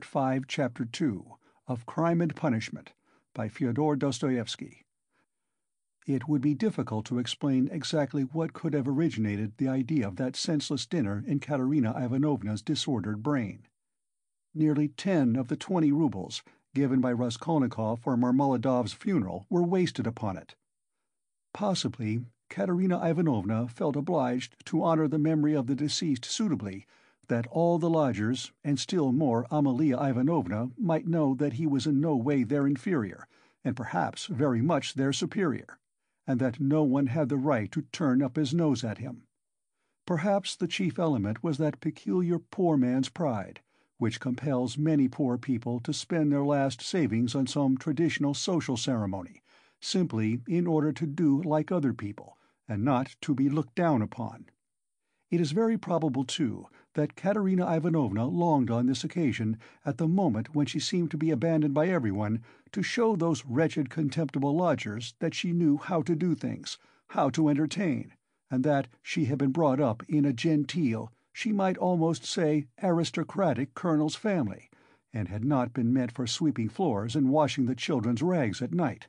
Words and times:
Part 0.00 0.06
5, 0.06 0.44
Chapter 0.48 0.86
2 0.86 1.26
of 1.68 1.84
Crime 1.84 2.22
and 2.22 2.34
Punishment 2.34 2.94
by 3.34 3.48
Fyodor 3.48 3.96
Dostoevsky 3.96 4.86
It 6.06 6.26
would 6.26 6.40
be 6.40 6.54
difficult 6.54 7.04
to 7.04 7.18
explain 7.18 7.68
exactly 7.70 8.22
what 8.22 8.54
could 8.54 8.72
have 8.72 8.88
originated 8.88 9.58
the 9.58 9.68
idea 9.68 10.08
of 10.08 10.16
that 10.16 10.36
senseless 10.36 10.86
dinner 10.86 11.22
in 11.26 11.38
Katerina 11.38 11.94
Ivanovna's 12.02 12.62
disordered 12.62 13.22
brain. 13.22 13.66
Nearly 14.54 14.88
ten 14.88 15.36
of 15.36 15.48
the 15.48 15.56
twenty 15.56 15.92
roubles 15.92 16.42
given 16.74 17.02
by 17.02 17.12
Raskolnikov 17.12 18.00
for 18.00 18.16
Marmeladov's 18.16 18.94
funeral 18.94 19.44
were 19.50 19.64
wasted 19.64 20.06
upon 20.06 20.38
it. 20.38 20.56
Possibly 21.52 22.24
Katerina 22.48 23.06
Ivanovna 23.06 23.68
felt 23.68 23.96
obliged 23.96 24.64
to 24.64 24.82
honor 24.82 25.08
the 25.08 25.18
memory 25.18 25.54
of 25.54 25.66
the 25.66 25.74
deceased 25.74 26.24
suitably 26.24 26.86
that 27.30 27.46
all 27.46 27.78
the 27.78 27.88
lodgers, 27.88 28.52
and 28.64 28.78
still 28.78 29.12
more 29.12 29.46
Amalia 29.50 29.96
Ivanovna, 29.96 30.68
might 30.76 31.06
know 31.06 31.34
that 31.36 31.54
he 31.54 31.66
was 31.66 31.86
in 31.86 32.00
no 32.00 32.16
way 32.16 32.42
their 32.42 32.66
inferior, 32.66 33.26
and 33.64 33.76
perhaps 33.76 34.26
very 34.26 34.60
much 34.60 34.94
their 34.94 35.12
superior, 35.12 35.78
and 36.26 36.40
that 36.40 36.60
no 36.60 36.82
one 36.82 37.06
had 37.06 37.28
the 37.28 37.36
right 37.36 37.70
to 37.70 37.82
turn 37.92 38.20
up 38.20 38.36
his 38.36 38.52
nose 38.52 38.82
at 38.82 38.98
him. 38.98 39.22
Perhaps 40.06 40.56
the 40.56 40.66
chief 40.66 40.98
element 40.98 41.42
was 41.42 41.58
that 41.58 41.80
peculiar 41.80 42.40
poor 42.40 42.76
man's 42.76 43.08
pride, 43.08 43.60
which 43.98 44.18
compels 44.18 44.76
many 44.76 45.06
poor 45.06 45.38
people 45.38 45.78
to 45.78 45.92
spend 45.92 46.32
their 46.32 46.44
last 46.44 46.82
savings 46.82 47.36
on 47.36 47.46
some 47.46 47.78
traditional 47.78 48.34
social 48.34 48.76
ceremony, 48.76 49.40
simply 49.80 50.40
in 50.48 50.66
order 50.66 50.92
to 50.92 51.06
do 51.06 51.40
like 51.42 51.70
other 51.70 51.92
people, 51.92 52.36
and 52.66 52.84
not 52.84 53.14
to 53.20 53.34
be 53.36 53.48
looked 53.48 53.76
down 53.76 54.02
upon. 54.02 54.46
It 55.30 55.40
is 55.40 55.52
very 55.52 55.78
probable, 55.78 56.24
too, 56.24 56.66
that 56.94 57.14
Katerina 57.14 57.66
Ivanovna 57.72 58.26
longed 58.26 58.70
on 58.70 58.86
this 58.86 59.04
occasion, 59.04 59.56
at 59.84 59.98
the 59.98 60.08
moment 60.08 60.54
when 60.54 60.66
she 60.66 60.80
seemed 60.80 61.10
to 61.12 61.16
be 61.16 61.30
abandoned 61.30 61.72
by 61.72 61.86
everyone, 61.86 62.42
to 62.72 62.82
show 62.82 63.14
those 63.14 63.44
wretched 63.46 63.90
contemptible 63.90 64.56
lodgers 64.56 65.14
that 65.20 65.34
she 65.34 65.52
knew 65.52 65.76
how 65.76 66.02
to 66.02 66.16
do 66.16 66.34
things, 66.34 66.78
how 67.08 67.30
to 67.30 67.48
entertain, 67.48 68.12
and 68.50 68.64
that 68.64 68.88
she 69.02 69.26
had 69.26 69.38
been 69.38 69.52
brought 69.52 69.80
up 69.80 70.02
in 70.08 70.24
a 70.24 70.32
genteel, 70.32 71.12
she 71.32 71.52
might 71.52 71.78
almost 71.78 72.24
say 72.24 72.66
aristocratic 72.82 73.74
colonel's 73.74 74.16
family, 74.16 74.68
and 75.12 75.28
had 75.28 75.44
not 75.44 75.72
been 75.72 75.92
meant 75.92 76.12
for 76.12 76.26
sweeping 76.26 76.68
floors 76.68 77.14
and 77.14 77.30
washing 77.30 77.66
the 77.66 77.74
children's 77.74 78.22
rags 78.22 78.60
at 78.60 78.74
night. 78.74 79.06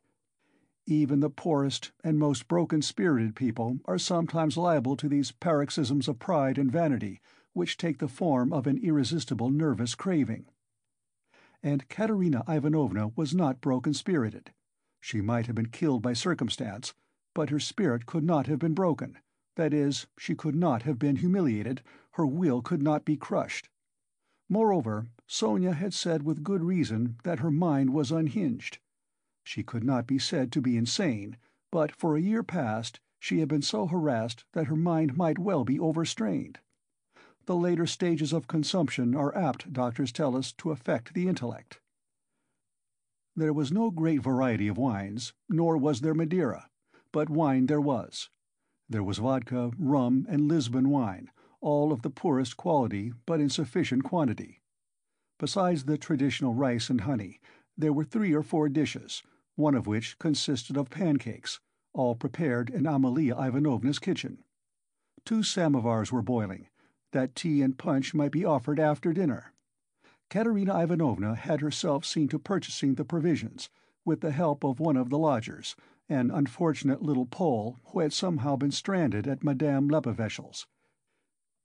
Even 0.86 1.20
the 1.20 1.30
poorest 1.30 1.92
and 2.04 2.20
most 2.20 2.48
broken-spirited 2.48 3.36
people 3.36 3.80
are 3.86 3.98
sometimes 3.98 4.58
liable 4.58 4.96
to 4.98 5.08
these 5.08 5.32
paroxysms 5.32 6.08
of 6.08 6.20
pride 6.20 6.58
and 6.58 6.72
vanity 6.72 7.22
which 7.54 7.78
take 7.78 7.98
the 7.98 8.08
form 8.08 8.54
of 8.54 8.68
an 8.68 8.78
irresistible 8.78 9.50
nervous 9.50 9.96
craving. 9.96 10.46
And 11.62 11.88
Katerina 11.90 12.44
Ivanovna 12.48 13.10
was 13.16 13.36
not 13.36 13.62
broken-spirited. 13.62 14.52
She 15.00 15.22
might 15.22 15.48
have 15.48 15.56
been 15.56 15.68
killed 15.70 16.02
by 16.02 16.14
circumstance, 16.14 16.94
but 17.34 17.50
her 17.50 17.60
spirit 17.60 18.06
could 18.06 18.24
not 18.24 18.48
have 18.48 18.60
been 18.60 18.74
broken; 18.74 19.18
that 19.56 19.74
is, 19.74 20.08
she 20.18 20.36
could 20.36 20.56
not 20.56 20.84
have 20.84 20.98
been 20.98 21.18
humiliated, 21.18 21.82
her 22.12 22.26
will 22.26 22.62
could 22.62 22.82
not 22.82 23.06
be 23.06 23.18
crushed. 23.18 23.70
Moreover, 24.50 25.08
Sonia 25.28 25.74
had 25.74 25.94
said 25.94 26.24
with 26.24 26.44
good 26.44 26.64
reason 26.64 27.18
that 27.24 27.40
her 27.40 27.52
mind 27.52 27.92
was 27.92 28.12
unhinged. 28.12 28.80
She 29.44 29.64
could 29.64 29.84
not 29.84 30.08
be 30.08 30.20
said 30.20 30.52
to 30.52 30.62
be 30.62 30.78
insane, 30.78 31.38
but 31.72 31.92
for 31.92 32.16
a 32.16 32.22
year 32.22 32.44
past 32.44 33.00
she 33.20 33.40
had 33.40 33.48
been 33.48 33.62
so 33.62 33.88
harassed 33.88 34.46
that 34.54 34.68
her 34.68 34.76
mind 34.76 35.18
might 35.18 35.40
well 35.40 35.64
be 35.64 35.80
overstrained. 35.80 36.60
The 37.52 37.58
later 37.58 37.86
stages 37.86 38.32
of 38.32 38.48
consumption 38.48 39.14
are 39.14 39.36
apt, 39.36 39.74
doctors 39.74 40.14
tell 40.14 40.38
us, 40.38 40.54
to 40.54 40.72
affect 40.72 41.14
the 41.14 41.28
intellect. 41.28 41.82
There 43.36 43.52
was 43.52 43.74
no 43.74 43.92
great 43.92 44.22
variety 44.22 44.70
of 44.70 44.78
wines, 44.78 45.34
nor 45.50 45.76
was 45.76 46.00
there 46.00 46.14
Madeira, 46.14 46.70
but 47.12 47.30
wine 47.30 47.66
there 47.66 47.82
was. 47.82 48.30
There 48.88 49.04
was 49.04 49.18
vodka, 49.18 49.72
rum, 49.78 50.26
and 50.30 50.48
Lisbon 50.48 50.88
wine, 50.92 51.30
all 51.60 51.92
of 51.92 52.04
the 52.04 52.10
poorest 52.10 52.56
quality, 52.56 53.12
but 53.26 53.42
in 53.42 53.50
sufficient 53.50 54.06
quantity. 54.06 54.62
Besides 55.38 55.84
the 55.84 55.98
traditional 55.98 56.54
rice 56.54 56.90
and 56.90 57.02
honey, 57.02 57.42
there 57.78 57.92
were 57.92 58.06
three 58.06 58.32
or 58.32 58.44
four 58.44 58.70
dishes, 58.70 59.24
one 59.58 59.76
of 59.76 59.88
which 59.88 60.18
consisted 60.20 60.78
of 60.78 60.90
pancakes, 60.90 61.60
all 61.92 62.16
prepared 62.16 62.70
in 62.70 62.88
Amalia 62.88 63.36
Ivanovna's 63.36 64.00
kitchen. 64.00 64.38
Two 65.26 65.44
samovars 65.44 66.14
were 66.14 66.22
boiling, 66.22 66.68
that 67.12 67.36
tea 67.36 67.62
and 67.62 67.78
punch 67.78 68.14
might 68.14 68.32
be 68.32 68.46
offered 68.46 68.80
after 68.80 69.14
dinner. 69.14 69.54
Katerina 70.30 70.82
Ivanovna 70.82 71.36
had 71.36 71.62
herself 71.62 72.06
seen 72.06 72.28
to 72.30 72.40
purchasing 72.40 72.96
the 72.96 73.06
provisions, 73.06 73.70
with 74.06 74.22
the 74.22 74.32
help 74.32 74.64
of 74.64 74.80
one 74.80 74.98
of 74.98 75.10
the 75.10 75.18
lodgers, 75.18 75.76
an 76.08 76.32
unfortunate 76.32 77.02
little 77.02 77.26
Pole 77.26 77.78
who 77.88 78.00
had 78.00 78.14
somehow 78.14 78.56
been 78.56 78.72
stranded 78.72 79.28
at 79.28 79.44
Madame 79.44 79.90
Lippevechsel's. 79.90 80.68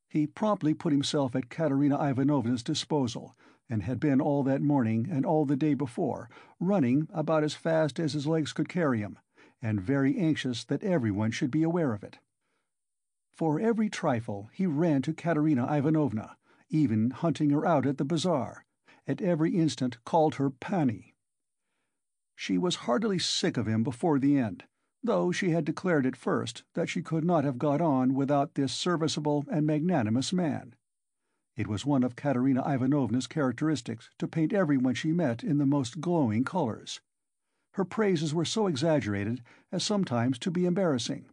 He 0.09 0.27
promptly 0.27 0.75
put 0.75 0.93
himself 0.93 1.35
at 1.35 1.49
Katerina 1.49 1.97
Ivanovna's 1.97 2.63
disposal, 2.63 3.37
and 3.69 3.83
had 3.83 3.99
been 3.99 4.21
all 4.21 4.43
that 4.45 4.63
morning 4.63 5.09
and 5.11 5.27
all 5.27 5.45
the 5.45 5.57
day 5.57 5.75
before, 5.75 6.31
running 6.61 7.09
about 7.13 7.43
as 7.43 7.55
fast 7.55 7.99
as 7.99 8.13
his 8.13 8.27
legs 8.27 8.53
could 8.53 8.69
carry 8.69 9.01
him, 9.01 9.19
and 9.61 9.81
very 9.81 10.17
anxious 10.17 10.65
that 10.65 10.85
everyone 10.85 11.31
should 11.31 11.51
be 11.51 11.63
aware 11.63 11.93
of 11.93 12.05
it. 12.05 12.19
For 13.37 13.61
every 13.61 13.91
trifle 13.91 14.49
he 14.51 14.67
ran 14.67 15.03
to 15.03 15.13
Katerina 15.13 15.67
Ivanovna, 15.71 16.39
even 16.71 17.11
hunting 17.11 17.51
her 17.51 17.67
out 17.67 17.85
at 17.85 17.99
the 17.99 18.05
bazaar, 18.05 18.65
at 19.07 19.21
every 19.21 19.55
instant 19.57 20.03
called 20.07 20.37
her 20.37 20.49
Pani. 20.49 21.15
She 22.35 22.57
was 22.57 22.87
heartily 22.87 23.19
sick 23.19 23.59
of 23.59 23.69
him 23.69 23.83
before 23.83 24.19
the 24.19 24.39
end, 24.39 24.65
though 25.03 25.33
she 25.33 25.51
had 25.51 25.67
declared 25.67 26.07
at 26.07 26.17
first 26.17 26.65
that 26.73 26.89
she 26.89 27.03
could 27.03 27.27
not 27.27 27.45
have 27.45 27.59
got 27.59 27.83
on 27.83 28.15
without 28.15 28.55
this 28.55 28.73
serviceable 28.73 29.45
and 29.51 29.67
magnanimous 29.67 30.33
man. 30.33 30.75
It 31.57 31.67
was 31.67 31.85
one 31.85 32.05
of 32.05 32.17
Katerina 32.17 32.63
Ivanovna's 32.67 33.27
characteristics 33.27 34.09
to 34.19 34.27
paint 34.27 34.55
everyone 34.55 34.95
she 34.95 35.13
met 35.13 35.45
in 35.45 35.59
the 35.59 35.67
most 35.67 36.01
glowing 36.01 36.43
colours. 36.43 37.03
Her 37.73 37.85
praises 37.85 38.33
were 38.33 38.47
so 38.47 38.67
exaggerated 38.67 39.43
as 39.71 39.85
sometimes 39.85 40.39
to 40.39 40.51
be 40.51 40.65
embarrassing. 40.65 41.27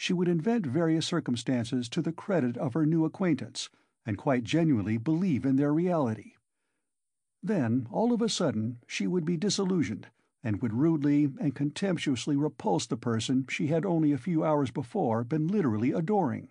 She 0.00 0.12
would 0.12 0.28
invent 0.28 0.64
various 0.64 1.06
circumstances 1.06 1.88
to 1.88 2.00
the 2.00 2.12
credit 2.12 2.56
of 2.56 2.74
her 2.74 2.86
new 2.86 3.04
acquaintance, 3.04 3.68
and 4.06 4.16
quite 4.16 4.44
genuinely 4.44 4.96
believe 4.96 5.44
in 5.44 5.56
their 5.56 5.74
reality. 5.74 6.34
Then, 7.42 7.88
all 7.90 8.12
of 8.12 8.22
a 8.22 8.28
sudden, 8.28 8.78
she 8.86 9.08
would 9.08 9.24
be 9.24 9.36
disillusioned, 9.36 10.06
and 10.40 10.62
would 10.62 10.72
rudely 10.72 11.24
and 11.40 11.52
contemptuously 11.52 12.36
repulse 12.36 12.86
the 12.86 12.96
person 12.96 13.44
she 13.48 13.66
had 13.66 13.84
only 13.84 14.12
a 14.12 14.18
few 14.18 14.44
hours 14.44 14.70
before 14.70 15.24
been 15.24 15.48
literally 15.48 15.90
adoring. 15.90 16.48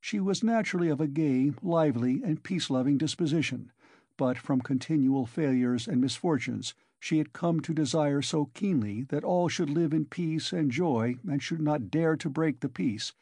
She 0.00 0.18
was 0.18 0.42
naturally 0.42 0.88
of 0.88 0.98
a 0.98 1.06
gay, 1.06 1.52
lively, 1.62 2.22
and 2.24 2.42
peace-loving 2.42 2.96
disposition, 2.96 3.70
but 4.16 4.38
from 4.38 4.62
continual 4.62 5.26
failures 5.26 5.86
and 5.86 6.00
misfortunes 6.00 6.72
she 6.98 7.18
had 7.18 7.32
come 7.32 7.60
to 7.60 7.72
desire 7.72 8.20
so 8.20 8.46
keenly 8.46 9.02
that 9.04 9.22
all 9.22 9.48
should 9.48 9.70
live 9.70 9.92
in 9.92 10.04
peace 10.04 10.52
and 10.52 10.70
joy 10.70 11.14
and 11.28 11.42
should 11.42 11.60
not 11.60 11.90
dare 11.90 12.16
to 12.16 12.28
break 12.28 12.60
the 12.60 12.68
peace, 12.68 13.12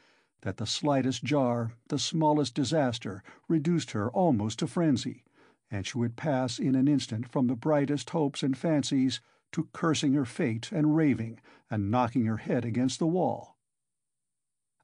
that 0.41 0.57
the 0.57 0.67
slightest 0.67 1.23
jar, 1.25 1.73
the 1.89 1.99
smallest 1.99 2.55
disaster, 2.55 3.23
reduced 3.49 3.91
her 3.91 4.11
almost 4.11 4.59
to 4.59 4.67
frenzy, 4.67 5.25
and 5.71 5.87
she 5.87 5.99
would 5.99 6.17
pass 6.17 6.59
in 6.59 6.75
an 6.75 6.89
instant 6.89 7.29
from 7.29 7.47
the 7.47 7.57
brightest 7.57 8.11
hopes 8.11 8.43
and 8.43 8.57
fancies 8.57 9.21
to 9.53 9.69
cursing 9.73 10.15
her 10.15 10.25
fate 10.25 10.71
and 10.73 10.97
raving, 10.97 11.39
and 11.71 11.91
knocking 11.91 12.27
her 12.27 12.39
head 12.39 12.65
against 12.65 12.99
the 12.99 13.07
wall. 13.07 13.57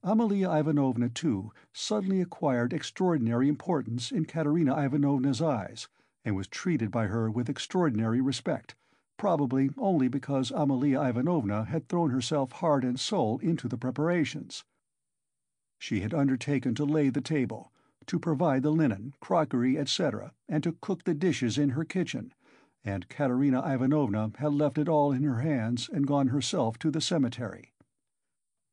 Amalia 0.02 0.50
Ivanovna, 0.50 1.08
too, 1.10 1.52
suddenly 1.72 2.20
acquired 2.20 2.72
extraordinary 2.72 3.48
importance 3.48 4.10
in 4.10 4.24
Katerina 4.24 4.74
Ivanovna's 4.82 5.42
eyes, 5.42 5.88
and 6.24 6.34
was 6.34 6.48
treated 6.48 6.90
by 6.90 7.06
her 7.06 7.30
with 7.30 7.50
extraordinary 7.50 8.20
respect, 8.20 8.74
probably 9.20 9.68
only 9.76 10.08
because 10.08 10.50
Amalia 10.50 10.98
Ivanovna 11.02 11.64
had 11.64 11.90
thrown 11.90 12.08
herself 12.08 12.52
heart 12.52 12.82
and 12.84 12.98
soul 12.98 13.38
into 13.40 13.68
the 13.68 13.76
preparations. 13.76 14.64
She 15.78 16.00
had 16.00 16.14
undertaken 16.14 16.74
to 16.76 16.86
lay 16.86 17.10
the 17.10 17.20
table, 17.20 17.70
to 18.06 18.18
provide 18.18 18.62
the 18.62 18.70
linen, 18.70 19.12
crockery, 19.20 19.76
etc., 19.76 20.32
and 20.48 20.62
to 20.62 20.78
cook 20.80 21.04
the 21.04 21.12
dishes 21.12 21.58
in 21.58 21.70
her 21.70 21.84
kitchen, 21.84 22.32
and 22.82 23.10
Katerina 23.10 23.62
Ivanovna 23.62 24.32
had 24.38 24.54
left 24.54 24.78
it 24.78 24.88
all 24.88 25.12
in 25.12 25.22
her 25.24 25.40
hands 25.40 25.90
and 25.92 26.06
gone 26.06 26.28
herself 26.28 26.78
to 26.78 26.90
the 26.90 27.02
cemetery. 27.02 27.74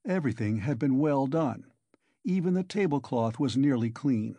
Everything 0.05 0.59
had 0.59 0.79
been 0.79 0.97
well 0.97 1.27
done. 1.27 1.65
Even 2.23 2.53
the 2.53 2.63
tablecloth 2.63 3.37
was 3.37 3.57
nearly 3.57 3.89
clean. 3.89 4.37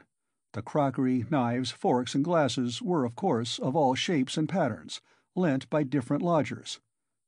The 0.54 0.62
crockery, 0.62 1.26
knives, 1.28 1.70
forks, 1.70 2.14
and 2.14 2.24
glasses 2.24 2.80
were, 2.80 3.04
of 3.04 3.14
course, 3.14 3.58
of 3.58 3.76
all 3.76 3.94
shapes 3.94 4.38
and 4.38 4.48
patterns, 4.48 5.02
lent 5.38 5.70
by 5.70 5.82
different 5.82 6.22
lodgers. 6.22 6.80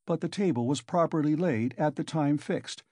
But 0.06 0.20
the 0.20 0.28
table 0.28 0.66
was 0.66 0.80
properly 0.80 1.36
laid 1.36 1.74
at 1.78 1.96
the 1.96 2.04
time 2.04 2.36
fixed, 2.36 2.82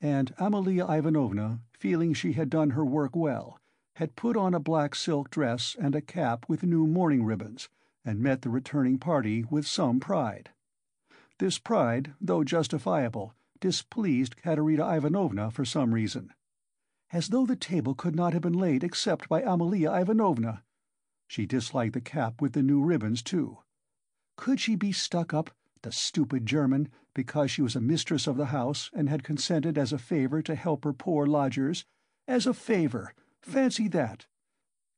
and 0.00 0.34
Amalia 0.38 0.86
Ivanovna, 0.88 1.60
feeling 1.78 2.14
she 2.14 2.32
had 2.32 2.50
done 2.50 2.70
her 2.70 2.84
work 2.84 3.14
well, 3.14 3.58
had 3.96 4.16
put 4.16 4.36
on 4.36 4.54
a 4.54 4.60
black 4.60 4.94
silk 4.94 5.30
dress 5.30 5.76
and 5.78 5.94
a 5.94 6.00
cap 6.00 6.46
with 6.48 6.62
new 6.62 6.86
mourning 6.86 7.24
ribbons, 7.24 7.68
and 8.04 8.20
met 8.20 8.42
the 8.42 8.50
returning 8.50 8.98
party 8.98 9.44
with 9.44 9.66
some 9.66 10.00
pride. 10.00 10.50
This 11.38 11.58
pride, 11.58 12.14
though 12.20 12.44
justifiable, 12.44 13.34
displeased 13.60 14.36
Katerina 14.36 14.88
Ivanovna 14.96 15.50
for 15.50 15.64
some 15.64 15.94
reason. 15.94 16.32
As 17.12 17.28
though 17.28 17.46
the 17.46 17.56
table 17.56 17.94
could 17.94 18.16
not 18.16 18.32
have 18.32 18.42
been 18.42 18.52
laid 18.52 18.82
except 18.82 19.28
by 19.28 19.42
Amalia 19.42 19.92
Ivanovna! 19.92 20.64
She 21.28 21.46
disliked 21.46 21.94
the 21.94 22.00
cap 22.00 22.40
with 22.40 22.52
the 22.52 22.62
new 22.62 22.82
ribbons, 22.82 23.22
too. 23.22 23.58
Could 24.42 24.58
she 24.58 24.74
be 24.74 24.90
stuck 24.90 25.32
up, 25.32 25.50
the 25.82 25.92
stupid 25.92 26.46
German, 26.46 26.88
because 27.14 27.48
she 27.48 27.62
was 27.62 27.76
a 27.76 27.80
mistress 27.80 28.26
of 28.26 28.36
the 28.36 28.46
house 28.46 28.90
and 28.92 29.08
had 29.08 29.22
consented 29.22 29.78
as 29.78 29.92
a 29.92 29.98
favour 29.98 30.42
to 30.42 30.56
help 30.56 30.82
her 30.82 30.92
poor 30.92 31.28
lodgers? 31.28 31.84
As 32.26 32.44
a 32.44 32.52
favour! 32.52 33.14
Fancy 33.40 33.86
that! 33.86 34.26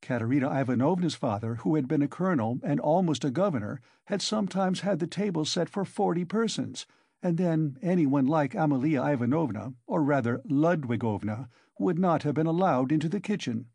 Katerina 0.00 0.48
Ivanovna's 0.48 1.14
father, 1.14 1.56
who 1.56 1.74
had 1.74 1.86
been 1.86 2.00
a 2.00 2.08
colonel 2.08 2.58
and 2.62 2.80
almost 2.80 3.22
a 3.22 3.30
governor, 3.30 3.82
had 4.06 4.22
sometimes 4.22 4.80
had 4.80 4.98
the 4.98 5.06
table 5.06 5.44
set 5.44 5.68
for 5.68 5.84
forty 5.84 6.24
persons, 6.24 6.86
and 7.22 7.36
then 7.36 7.76
anyone 7.82 8.26
like 8.26 8.54
Amalia 8.54 9.02
Ivanovna, 9.02 9.74
or 9.86 10.02
rather 10.02 10.40
Ludwigovna, 10.46 11.50
would 11.78 11.98
not 11.98 12.22
have 12.22 12.34
been 12.34 12.46
allowed 12.46 12.90
into 12.90 13.10
the 13.10 13.20
kitchen. 13.20 13.66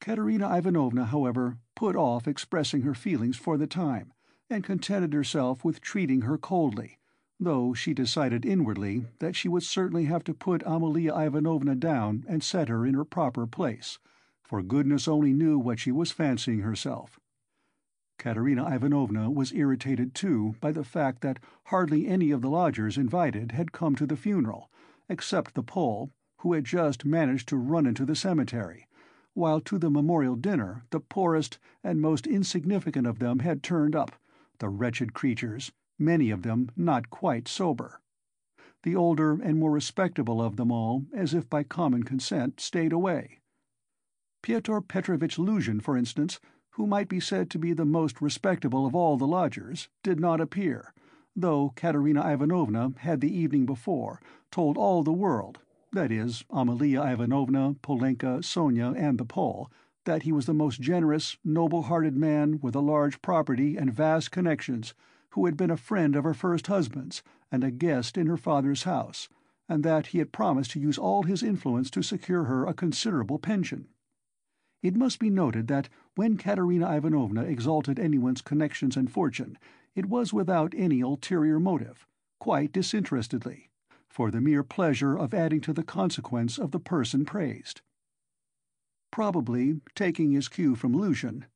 Katerina 0.00 0.56
Ivanovna, 0.56 1.04
however, 1.04 1.58
put 1.76 1.94
off 1.94 2.26
expressing 2.26 2.80
her 2.80 2.94
feelings 2.94 3.36
for 3.36 3.58
the 3.58 3.66
time, 3.66 4.14
and 4.50 4.64
contented 4.64 5.12
herself 5.12 5.64
with 5.64 5.80
treating 5.80 6.22
her 6.22 6.36
coldly, 6.36 6.98
though 7.38 7.72
she 7.72 7.94
decided 7.94 8.44
inwardly 8.44 9.06
that 9.20 9.36
she 9.36 9.48
would 9.48 9.62
certainly 9.62 10.06
have 10.06 10.24
to 10.24 10.34
put 10.34 10.62
Amalia 10.66 11.14
Ivanovna 11.14 11.76
down 11.76 12.24
and 12.28 12.42
set 12.42 12.68
her 12.68 12.84
in 12.84 12.94
her 12.94 13.04
proper 13.04 13.46
place, 13.46 13.98
for 14.42 14.60
goodness 14.62 15.06
only 15.06 15.32
knew 15.32 15.58
what 15.58 15.78
she 15.78 15.92
was 15.92 16.10
fancying 16.10 16.60
herself. 16.60 17.20
Katerina 18.18 18.68
Ivanovna 18.74 19.30
was 19.30 19.54
irritated, 19.54 20.14
too, 20.14 20.56
by 20.60 20.72
the 20.72 20.84
fact 20.84 21.22
that 21.22 21.38
hardly 21.66 22.06
any 22.06 22.32
of 22.32 22.42
the 22.42 22.50
lodgers 22.50 22.98
invited 22.98 23.52
had 23.52 23.72
come 23.72 23.94
to 23.94 24.06
the 24.06 24.16
funeral, 24.16 24.68
except 25.08 25.54
the 25.54 25.62
Pole, 25.62 26.10
who 26.40 26.52
had 26.52 26.64
just 26.64 27.04
managed 27.04 27.48
to 27.48 27.56
run 27.56 27.86
into 27.86 28.04
the 28.04 28.16
cemetery, 28.16 28.86
while 29.32 29.60
to 29.60 29.78
the 29.78 29.88
memorial 29.88 30.36
dinner 30.36 30.84
the 30.90 31.00
poorest 31.00 31.58
and 31.82 32.00
most 32.00 32.26
insignificant 32.26 33.06
of 33.06 33.20
them 33.20 33.38
had 33.38 33.62
turned 33.62 33.94
up, 33.96 34.12
the 34.60 34.68
wretched 34.68 35.12
creatures, 35.12 35.72
many 35.98 36.30
of 36.30 36.42
them 36.42 36.70
not 36.76 37.10
quite 37.10 37.48
sober. 37.48 38.00
The 38.82 38.96
older 38.96 39.32
and 39.32 39.58
more 39.58 39.72
respectable 39.72 40.40
of 40.40 40.56
them 40.56 40.70
all, 40.72 41.04
as 41.12 41.34
if 41.34 41.50
by 41.50 41.64
common 41.64 42.04
consent, 42.04 42.60
stayed 42.60 42.92
away. 42.92 43.40
Pyotr 44.42 44.80
Petrovitch 44.80 45.38
Luzhin, 45.38 45.80
for 45.80 45.96
instance, 45.96 46.40
who 46.70 46.86
might 46.86 47.08
be 47.08 47.20
said 47.20 47.50
to 47.50 47.58
be 47.58 47.74
the 47.74 47.84
most 47.84 48.22
respectable 48.22 48.86
of 48.86 48.94
all 48.94 49.16
the 49.18 49.26
lodgers, 49.26 49.88
did 50.02 50.18
not 50.18 50.40
appear, 50.40 50.94
though 51.36 51.72
Katerina 51.76 52.26
Ivanovna 52.26 52.92
had 52.98 53.20
the 53.20 53.34
evening 53.34 53.66
before 53.66 54.20
told 54.50 54.78
all 54.78 55.02
the 55.02 55.12
world, 55.12 55.58
that 55.92 56.10
is, 56.10 56.44
Amalia 56.50 57.02
Ivanovna, 57.02 57.74
Polenka, 57.82 58.42
Sonia, 58.42 58.92
and 58.96 59.18
the 59.18 59.24
Pole, 59.24 59.70
that 60.10 60.24
he 60.24 60.32
was 60.32 60.46
the 60.46 60.52
most 60.52 60.80
generous, 60.80 61.36
noble-hearted 61.44 62.16
man 62.16 62.58
with 62.60 62.74
a 62.74 62.80
large 62.80 63.22
property 63.22 63.76
and 63.76 63.94
vast 63.94 64.32
connections, 64.32 64.92
who 65.30 65.46
had 65.46 65.56
been 65.56 65.70
a 65.70 65.76
friend 65.76 66.16
of 66.16 66.24
her 66.24 66.34
first 66.34 66.66
husband's 66.66 67.22
and 67.52 67.62
a 67.62 67.70
guest 67.70 68.18
in 68.18 68.26
her 68.26 68.36
father's 68.36 68.82
house, 68.82 69.28
and 69.68 69.84
that 69.84 70.08
he 70.08 70.18
had 70.18 70.32
promised 70.32 70.72
to 70.72 70.80
use 70.80 70.98
all 70.98 71.22
his 71.22 71.44
influence 71.44 71.92
to 71.92 72.02
secure 72.02 72.46
her 72.46 72.66
a 72.66 72.74
considerable 72.74 73.38
pension. 73.38 73.86
It 74.82 74.96
must 74.96 75.20
be 75.20 75.30
noted 75.30 75.68
that 75.68 75.88
when 76.16 76.36
Katerina 76.36 76.90
Ivanovna 76.90 77.44
exalted 77.44 78.00
anyone's 78.00 78.42
connections 78.42 78.96
and 78.96 79.08
fortune, 79.08 79.56
it 79.94 80.06
was 80.06 80.32
without 80.32 80.74
any 80.76 81.00
ulterior 81.02 81.60
motive, 81.60 82.04
quite 82.40 82.72
disinterestedly, 82.72 83.70
for 84.08 84.32
the 84.32 84.40
mere 84.40 84.64
pleasure 84.64 85.16
of 85.16 85.32
adding 85.32 85.60
to 85.60 85.72
the 85.72 85.84
consequence 85.84 86.58
of 86.58 86.72
the 86.72 86.80
person 86.80 87.24
praised. 87.24 87.80
Probably, 89.10 89.80
taking 89.94 90.32
his 90.32 90.48
cue 90.48 90.74
from 90.74 90.92
Luzhin, 90.92 91.46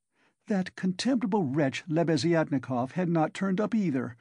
that 0.48 0.76
contemptible 0.76 1.44
wretch 1.44 1.84
Lebeziatnikov 1.88 2.92
had 2.92 3.08
not 3.08 3.32
turned 3.32 3.60
up 3.60 3.74
either. 3.74 4.16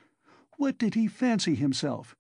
What 0.57 0.77
did 0.77 0.93
he 0.93 1.07
fancy 1.07 1.55
himself? 1.55 2.15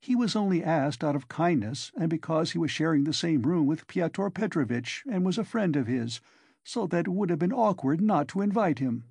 He 0.00 0.14
was 0.14 0.36
only 0.36 0.62
asked 0.62 1.02
out 1.02 1.16
of 1.16 1.28
kindness 1.28 1.90
and 1.96 2.08
because 2.08 2.52
he 2.52 2.58
was 2.58 2.70
sharing 2.70 3.04
the 3.04 3.12
same 3.12 3.42
room 3.42 3.66
with 3.66 3.86
Pyotr 3.86 4.30
Petrovitch 4.30 5.04
and 5.10 5.24
was 5.24 5.38
a 5.38 5.44
friend 5.44 5.74
of 5.74 5.86
his, 5.86 6.20
so 6.64 6.86
that 6.86 7.06
it 7.06 7.10
would 7.10 7.30
have 7.30 7.38
been 7.38 7.52
awkward 7.52 8.00
not 8.00 8.28
to 8.28 8.42
invite 8.42 8.78
him. 8.78 9.04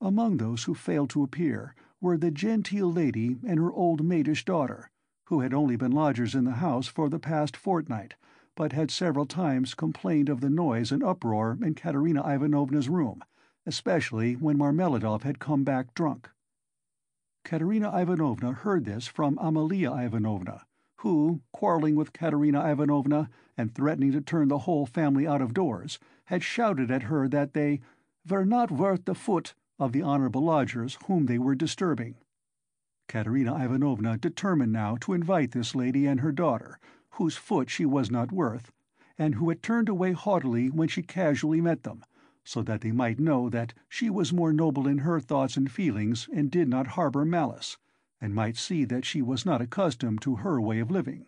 Among 0.00 0.38
those 0.38 0.64
who 0.64 0.74
failed 0.74 1.10
to 1.10 1.22
appear 1.22 1.74
were 2.00 2.16
the 2.16 2.30
genteel 2.30 2.90
lady 2.90 3.36
and 3.46 3.58
her 3.58 3.72
old 3.72 4.04
maidish 4.04 4.44
daughter, 4.44 4.90
who 5.26 5.40
had 5.40 5.52
only 5.52 5.76
been 5.76 5.92
lodgers 5.92 6.34
in 6.34 6.44
the 6.44 6.52
house 6.52 6.86
for 6.86 7.08
the 7.08 7.18
past 7.18 7.56
fortnight, 7.56 8.14
but 8.56 8.72
had 8.72 8.90
several 8.90 9.26
times 9.26 9.74
complained 9.74 10.28
of 10.28 10.40
the 10.40 10.50
noise 10.50 10.92
and 10.92 11.02
uproar 11.02 11.58
in 11.62 11.74
Katerina 11.74 12.22
Ivanovna's 12.26 12.88
room, 12.88 13.22
especially 13.66 14.34
when 14.34 14.58
Marmeladov 14.58 15.22
had 15.22 15.38
come 15.38 15.64
back 15.64 15.94
drunk. 15.94 16.28
Katerina 17.44 17.90
Ivanovna 17.94 18.52
heard 18.52 18.84
this 18.84 19.06
from 19.06 19.38
Amalia 19.40 19.92
Ivanovna, 19.92 20.64
who, 20.98 21.40
quarrelling 21.52 21.96
with 21.96 22.12
Katerina 22.12 22.70
Ivanovna 22.70 23.28
and 23.56 23.74
threatening 23.74 24.12
to 24.12 24.20
turn 24.20 24.48
the 24.48 24.60
whole 24.60 24.86
family 24.86 25.26
out 25.26 25.42
of 25.42 25.54
doors, 25.54 25.98
had 26.26 26.42
shouted 26.42 26.90
at 26.90 27.04
her 27.04 27.28
that 27.28 27.54
they 27.54 27.80
were 28.28 28.44
not 28.44 28.70
worth 28.70 29.04
the 29.04 29.14
foot 29.14 29.54
of 29.78 29.92
the 29.92 30.02
honourable 30.02 30.44
lodgers 30.44 30.96
whom 31.06 31.26
they 31.26 31.38
were 31.38 31.54
disturbing. 31.54 32.14
Katerina 33.08 33.56
Ivanovna 33.62 34.16
determined 34.16 34.72
now 34.72 34.96
to 35.00 35.12
invite 35.12 35.50
this 35.50 35.74
lady 35.74 36.06
and 36.06 36.20
her 36.20 36.32
daughter, 36.32 36.78
whose 37.12 37.36
foot 37.36 37.68
she 37.68 37.84
was 37.84 38.10
not 38.10 38.32
worth, 38.32 38.72
and 39.18 39.34
who 39.34 39.48
had 39.48 39.62
turned 39.62 39.88
away 39.88 40.12
haughtily 40.12 40.70
when 40.70 40.88
she 40.88 41.02
casually 41.02 41.60
met 41.60 41.82
them, 41.82 42.04
so 42.44 42.62
that 42.62 42.80
they 42.80 42.92
might 42.92 43.18
know 43.18 43.48
that 43.48 43.74
she 43.88 44.08
was 44.08 44.32
more 44.32 44.52
noble 44.52 44.88
in 44.88 44.98
her 44.98 45.20
thoughts 45.20 45.56
and 45.56 45.70
feelings 45.70 46.28
and 46.32 46.50
did 46.50 46.68
not 46.68 46.88
harbour 46.88 47.24
malice, 47.24 47.76
and 48.20 48.34
might 48.34 48.56
see 48.56 48.84
that 48.84 49.04
she 49.04 49.20
was 49.20 49.44
not 49.44 49.60
accustomed 49.60 50.20
to 50.22 50.36
her 50.36 50.60
way 50.60 50.78
of 50.78 50.90
living. 50.90 51.26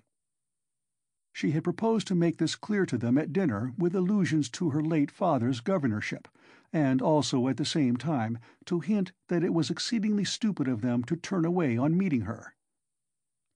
She 1.33 1.51
had 1.51 1.65
proposed 1.65 2.07
to 2.07 2.15
make 2.15 2.39
this 2.39 2.55
clear 2.55 2.87
to 2.87 2.97
them 2.97 3.19
at 3.19 3.33
dinner 3.33 3.73
with 3.77 3.95
allusions 3.95 4.49
to 4.51 4.71
her 4.71 4.83
late 4.83 5.11
father's 5.11 5.61
governorship, 5.61 6.29
and 6.73 7.03
also 7.03 7.49
at 7.49 7.57
the 7.57 7.65
same 7.65 7.97
time 7.97 8.39
to 8.67 8.81
hint 8.81 9.13
that 9.29 9.45
it 9.45 9.53
was 9.53 9.69
exceedingly 9.69 10.25
stupid 10.25 10.69
of 10.69 10.81
them 10.81 11.03
to 11.05 11.17
turn 11.17 11.45
away 11.45 11.77
on 11.77 11.99
meeting 11.99 12.23
her. 12.23 12.55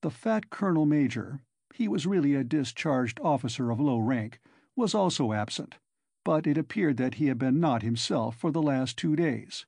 The 0.01 0.11
fat 0.11 0.49
colonel 0.49 0.85
major 0.85 1.41
he 1.73 1.87
was 1.87 2.07
really 2.07 2.35
a 2.35 2.43
discharged 2.43 3.19
officer 3.21 3.71
of 3.71 3.79
low 3.79 3.99
rank 3.99 4.39
was 4.75 4.95
also 4.95 5.33
absent 5.33 5.75
but 6.29 6.45
it 6.45 6.59
appeared 6.59 6.97
that 6.97 7.15
he 7.15 7.25
had 7.25 7.39
been 7.39 7.59
not 7.59 7.81
himself 7.81 8.35
for 8.35 8.51
the 8.51 8.61
last 8.61 8.97
two 8.97 9.15
days. 9.15 9.65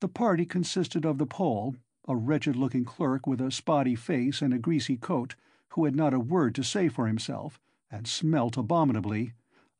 The 0.00 0.08
party 0.08 0.44
consisted 0.44 1.04
of 1.04 1.18
the 1.18 1.26
Pole, 1.26 1.74
a 2.06 2.14
wretched-looking 2.14 2.84
clerk 2.84 3.26
with 3.26 3.40
a 3.40 3.50
spotty 3.50 3.96
face 3.96 4.42
and 4.42 4.54
a 4.54 4.58
greasy 4.58 4.96
coat, 4.96 5.34
who 5.70 5.84
had 5.84 5.96
not 5.96 6.14
a 6.14 6.20
word 6.20 6.54
to 6.54 6.62
say 6.62 6.88
for 6.88 7.06
himself, 7.06 7.58
and 7.90 8.06
smelt 8.06 8.56
abominably, 8.56 9.32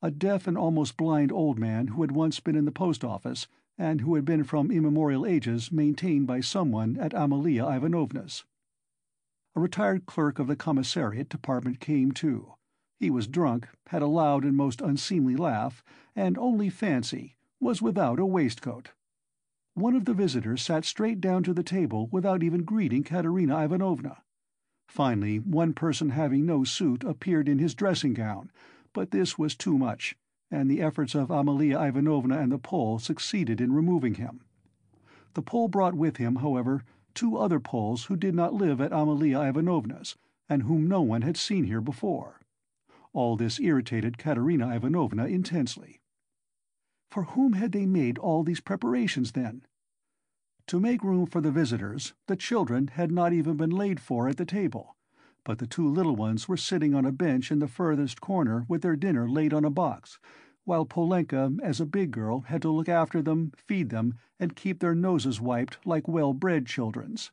a 0.03 0.11
deaf 0.11 0.47
and 0.47 0.59
almost 0.59 0.97
blind 0.97 1.31
old 1.31 1.59
man 1.59 1.87
who 1.89 2.03
had 2.03 2.13
once 2.13 2.41
been 2.41 2.57
in 2.57 2.65
the 2.65 2.73
post 2.73 3.05
office, 3.05 3.47
and 3.79 4.01
who 4.01 4.15
had 4.15 4.25
been 4.25 4.43
from 4.43 4.71
immemorial 4.71 5.25
ages 5.25 5.71
maintained 5.71 6.27
by 6.27 6.41
someone 6.41 6.97
at 6.97 7.15
Amalia 7.15 7.67
Ivanovna's. 7.67 8.45
A 9.57 9.61
retired 9.61 10.07
clerk 10.07 10.39
of 10.39 10.47
the 10.47 10.57
commissariat 10.57 11.29
department 11.29 11.81
came 11.81 12.13
too, 12.13 12.55
he 13.05 13.11
was 13.11 13.27
drunk, 13.27 13.69
had 13.89 14.01
a 14.03 14.07
loud 14.07 14.45
and 14.45 14.57
most 14.57 14.81
unseemly 14.81 15.37
laugh, 15.37 15.85
and 16.17 16.39
only 16.39 16.71
fancy, 16.71 17.37
was 17.61 17.83
without 17.83 18.19
a 18.19 18.25
waistcoat. 18.25 18.93
One 19.75 19.95
of 19.95 20.07
the 20.07 20.15
visitors 20.15 20.63
sat 20.63 20.85
straight 20.85 21.21
down 21.21 21.43
to 21.43 21.53
the 21.53 21.63
table 21.63 22.07
without 22.11 22.43
even 22.43 22.63
greeting 22.63 23.03
Katerina 23.03 23.63
Ivanovna. 23.63 24.23
Finally, 24.89 25.39
one 25.39 25.75
person 25.75 26.11
having 26.11 26.47
no 26.47 26.65
suit 26.65 27.05
appeared 27.05 27.49
in 27.49 27.59
his 27.59 27.75
dressing 27.75 28.15
gown, 28.15 28.51
but 28.93 29.11
this 29.11 29.37
was 29.37 29.55
too 29.55 29.77
much, 29.77 30.17
and 30.51 30.71
the 30.71 30.81
efforts 30.81 31.15
of 31.15 31.31
Amalia 31.31 31.79
Ivanovna 31.79 32.39
and 32.39 32.53
the 32.53 32.59
Pole 32.59 32.99
succeeded 32.99 33.61
in 33.61 33.73
removing 33.73 34.15
him. 34.15 34.41
The 35.35 35.43
Pole 35.43 35.69
brought 35.69 35.95
with 35.95 36.17
him, 36.17 36.37
however, 36.37 36.85
two 37.15 37.37
other 37.37 37.61
Poles 37.61 38.05
who 38.05 38.17
did 38.17 38.35
not 38.35 38.55
live 38.55 38.81
at 38.81 38.93
Amalia 38.93 39.41
Ivanovna's, 39.41 40.17
and 40.49 40.65
whom 40.65 40.89
no 40.89 41.01
one 41.01 41.23
had 41.23 41.37
seen 41.37 41.65
here 41.65 41.81
before. 41.81 42.41
All 43.13 43.37
this 43.37 43.61
irritated 43.61 44.19
Katerina 44.19 44.75
Ivanovna 44.75 45.27
intensely. 45.27 46.01
For 47.11 47.25
whom 47.25 47.53
had 47.53 47.73
they 47.73 47.87
made 47.87 48.19
all 48.19 48.43
these 48.43 48.61
preparations, 48.61 49.33
then? 49.33 49.65
To 50.67 50.81
make 50.81 51.05
room 51.05 51.27
for 51.27 51.41
the 51.41 51.53
visitors, 51.53 52.15
the 52.27 52.37
children 52.37 52.89
had 52.89 53.13
not 53.13 53.33
even 53.33 53.57
been 53.57 53.71
laid 53.71 54.01
for 54.01 54.29
at 54.29 54.37
the 54.37 54.45
table, 54.45 54.97
but 55.45 55.59
the 55.59 55.67
two 55.67 55.87
little 55.89 56.17
ones 56.17 56.49
were 56.49 56.57
sitting 56.57 56.95
on 56.95 57.05
a 57.05 57.13
bench 57.13 57.53
in 57.53 57.59
the 57.59 57.69
furthest 57.69 58.21
corner 58.21 58.65
with 58.69 58.83
their 58.83 58.97
dinner 58.97 59.29
laid 59.29 59.53
on 59.53 59.65
a 59.65 59.71
box, 59.71 60.19
while 60.65 60.87
Polenka, 60.87 61.57
as 61.63 61.81
a 61.81 61.87
big 61.87 62.11
girl, 62.11 62.41
had 62.41 62.63
to 62.63 62.71
look 62.71 62.89
after 62.89 63.21
them, 63.21 63.53
feed 63.57 63.91
them, 63.91 64.15
and 64.41 64.57
keep 64.57 64.81
their 64.81 64.95
noses 64.95 65.41
wiped 65.41 65.79
like 65.87 66.09
well-bred 66.09 66.67
children's. 66.67 67.31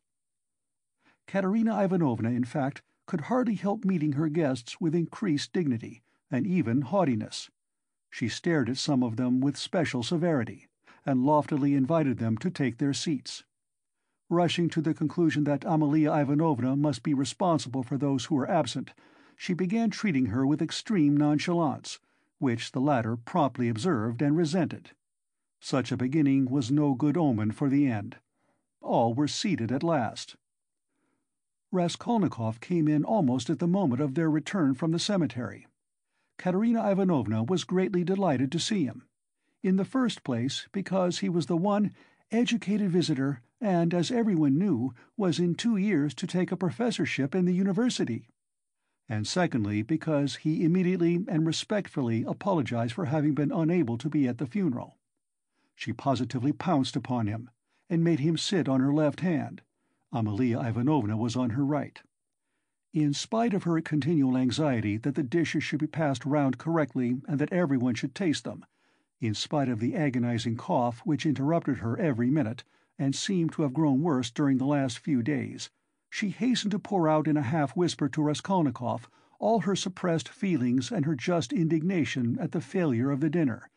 Katerina 1.27 1.81
Ivanovna, 1.81 2.29
in 2.29 2.43
fact, 2.43 2.81
could 3.05 3.21
hardly 3.21 3.55
help 3.55 3.85
meeting 3.85 4.13
her 4.13 4.29
guests 4.29 4.81
with 4.81 4.93
increased 4.93 5.53
dignity, 5.53 6.01
and 6.29 6.45
even 6.45 6.81
haughtiness. 6.81 7.50
She 8.09 8.27
stared 8.27 8.69
at 8.69 8.77
some 8.77 9.03
of 9.03 9.15
them 9.15 9.39
with 9.39 9.57
special 9.57 10.03
severity, 10.03 10.67
and 11.05 11.25
loftily 11.25 11.73
invited 11.73 12.17
them 12.17 12.38
to 12.39 12.50
take 12.50 12.77
their 12.77 12.93
seats. 12.93 13.43
Rushing 14.29 14.69
to 14.69 14.81
the 14.81 14.93
conclusion 14.93 15.45
that 15.45 15.65
Amalia 15.65 16.11
Ivanovna 16.13 16.75
must 16.75 17.03
be 17.03 17.13
responsible 17.13 17.83
for 17.83 17.97
those 17.97 18.25
who 18.25 18.35
were 18.35 18.50
absent, 18.50 18.91
she 19.35 19.53
began 19.53 19.89
treating 19.89 20.27
her 20.27 20.45
with 20.45 20.61
extreme 20.61 21.17
nonchalance, 21.17 22.00
which 22.41 22.71
the 22.71 22.81
latter 22.81 23.15
promptly 23.15 23.69
observed 23.69 24.21
and 24.21 24.36
resented. 24.36 24.91
Such 25.60 25.91
a 25.91 25.98
beginning 25.98 26.45
was 26.45 26.71
no 26.71 26.95
good 26.95 27.15
omen 27.15 27.51
for 27.51 27.69
the 27.69 27.86
end. 27.88 28.17
All 28.81 29.13
were 29.13 29.27
seated 29.27 29.71
at 29.71 29.83
last. 29.83 30.36
Raskolnikov 31.71 32.60
came 32.60 32.88
in 32.88 33.05
almost 33.05 33.50
at 33.50 33.60
the 33.60 33.67
moment 33.67 34.01
of 34.01 34.15
their 34.15 34.29
return 34.29 34.74
from 34.74 34.91
the 34.91 35.00
cemetery. 35.00 35.67
Katerina 36.38 36.89
Ivanovna 36.89 37.43
was 37.43 37.63
greatly 37.63 38.03
delighted 38.03 38.51
to 38.51 38.60
see 38.60 38.86
him. 38.86 39.03
In 39.62 39.75
the 39.75 39.86
first 39.86 40.24
place, 40.24 40.67
because 40.71 41.19
he 41.19 41.29
was 41.29 41.45
the 41.45 41.55
one 41.55 41.93
educated 42.31 42.89
visitor 42.89 43.41
and, 43.62 43.93
as 43.93 44.10
everyone 44.10 44.57
knew, 44.57 44.95
was 45.15 45.38
in 45.38 45.53
two 45.53 45.77
years 45.77 46.15
to 46.15 46.25
take 46.25 46.51
a 46.51 46.57
professorship 46.57 47.36
in 47.36 47.45
the 47.45 47.53
university. 47.53 48.27
And 49.11 49.27
secondly, 49.27 49.81
because 49.81 50.37
he 50.37 50.63
immediately 50.63 51.25
and 51.27 51.45
respectfully 51.45 52.23
apologized 52.23 52.93
for 52.93 53.07
having 53.07 53.33
been 53.33 53.51
unable 53.51 53.97
to 53.97 54.07
be 54.07 54.25
at 54.25 54.37
the 54.37 54.47
funeral. 54.47 54.99
She 55.75 55.91
positively 55.91 56.53
pounced 56.53 56.95
upon 56.95 57.27
him, 57.27 57.49
and 57.89 58.05
made 58.05 58.21
him 58.21 58.37
sit 58.37 58.69
on 58.69 58.79
her 58.79 58.93
left 58.93 59.19
hand. 59.19 59.63
Amalia 60.13 60.61
Ivanovna 60.61 61.17
was 61.17 61.35
on 61.35 61.49
her 61.49 61.65
right. 61.65 62.01
In 62.93 63.11
spite 63.11 63.53
of 63.53 63.63
her 63.63 63.81
continual 63.81 64.37
anxiety 64.37 64.95
that 64.99 65.15
the 65.15 65.23
dishes 65.23 65.61
should 65.61 65.81
be 65.81 65.87
passed 65.87 66.25
round 66.25 66.57
correctly 66.57 67.21
and 67.27 67.37
that 67.37 67.51
everyone 67.51 67.95
should 67.95 68.15
taste 68.15 68.45
them, 68.45 68.65
in 69.19 69.33
spite 69.33 69.67
of 69.67 69.81
the 69.81 69.93
agonizing 69.93 70.55
cough 70.55 71.01
which 71.03 71.25
interrupted 71.25 71.79
her 71.79 71.99
every 71.99 72.31
minute, 72.31 72.63
and 72.97 73.13
seemed 73.13 73.51
to 73.51 73.63
have 73.63 73.73
grown 73.73 74.01
worse 74.01 74.31
during 74.31 74.57
the 74.57 74.65
last 74.65 74.99
few 74.99 75.21
days, 75.21 75.69
she 76.13 76.29
hastened 76.29 76.71
to 76.71 76.77
pour 76.77 77.07
out 77.07 77.25
in 77.25 77.37
a 77.37 77.41
half-whisper 77.41 78.09
to 78.09 78.21
Raskolnikov 78.21 79.09
all 79.39 79.61
her 79.61 79.75
suppressed 79.75 80.27
feelings 80.27 80.91
and 80.91 81.05
her 81.05 81.15
just 81.15 81.53
indignation 81.53 82.37
at 82.37 82.51
the 82.51 82.59
failure 82.59 83.09
of 83.09 83.21
the 83.21 83.29
dinner, 83.29 83.69